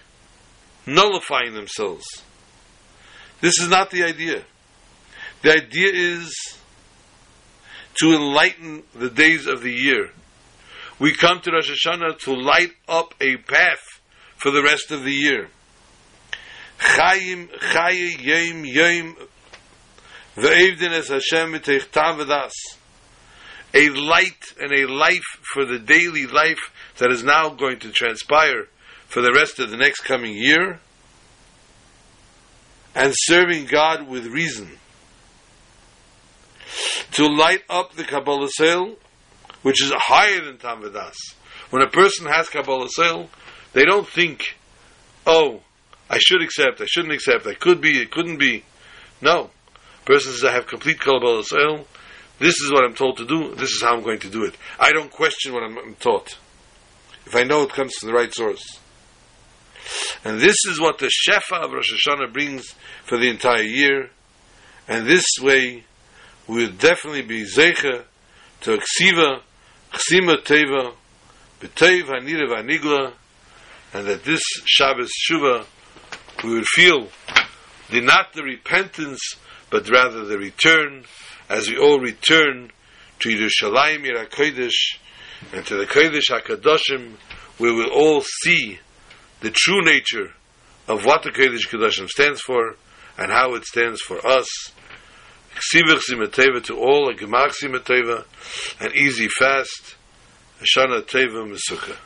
[0.86, 2.04] nullifying themselves.
[3.40, 4.44] This is not the idea.
[5.42, 6.58] The idea is
[8.00, 10.10] to enlighten the days of the year.
[10.98, 14.00] We come to Rosh Hashanah to light up a path
[14.36, 15.48] for the rest of the year.
[16.78, 19.16] Chayim, chayi, yom, yom,
[20.36, 22.50] ve'evdin es Hashem v'teichtav
[23.74, 28.66] A light and a life for the daily life that is now going to transpire
[29.06, 30.80] for the rest of the next coming year,
[32.94, 34.78] and serving God with reason.
[37.12, 38.96] To light up the Kabbalas ol,
[39.62, 41.16] which is higher than Tam V'das.
[41.70, 43.28] When a person has Kabbalas ol,
[43.72, 44.56] they don't think,
[45.26, 45.62] oh,
[46.10, 48.64] I should accept, I shouldn't accept, I could be, it couldn't be.
[49.20, 49.50] No.
[50.04, 51.86] Person says, I have complete Kabbalas ol,
[52.38, 54.54] this is what I'm told to do, this is how I'm going to do it.
[54.78, 56.38] I don't question what I'm, I'm taught.
[57.26, 58.78] If I know it comes from the right source.
[60.24, 64.10] And this is what the Shefa of Rosh Hashanah brings for the entire year.
[64.86, 65.84] And this way,
[66.48, 68.04] we will definitely be Zecha
[68.62, 69.40] to Ksiva,
[69.92, 70.94] Ksima Teva,
[71.60, 73.12] B'Teiv HaNira VaNigla,
[73.92, 75.66] and that this Shabbos Shuvah
[76.44, 77.08] we would feel
[77.90, 79.20] the not the repentance,
[79.70, 81.04] but rather the return,
[81.48, 82.70] as we all return
[83.20, 84.98] to Yerushalayim Yerakodesh
[85.52, 87.14] and to the Kodesh Hakadoshim,
[87.58, 88.78] we will all see
[89.40, 90.32] the true nature
[90.86, 92.76] of what the Kodesh Kadoshim stands for
[93.16, 94.46] and how it stands for us.
[95.58, 98.24] Ksivich Simateva to all, a Gemach Simateva,
[98.80, 99.96] an easy fast,
[100.60, 101.96] a Shana Teva Mesukah.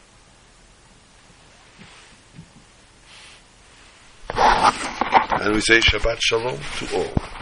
[5.45, 7.42] And we say Shabbat Shalom to all.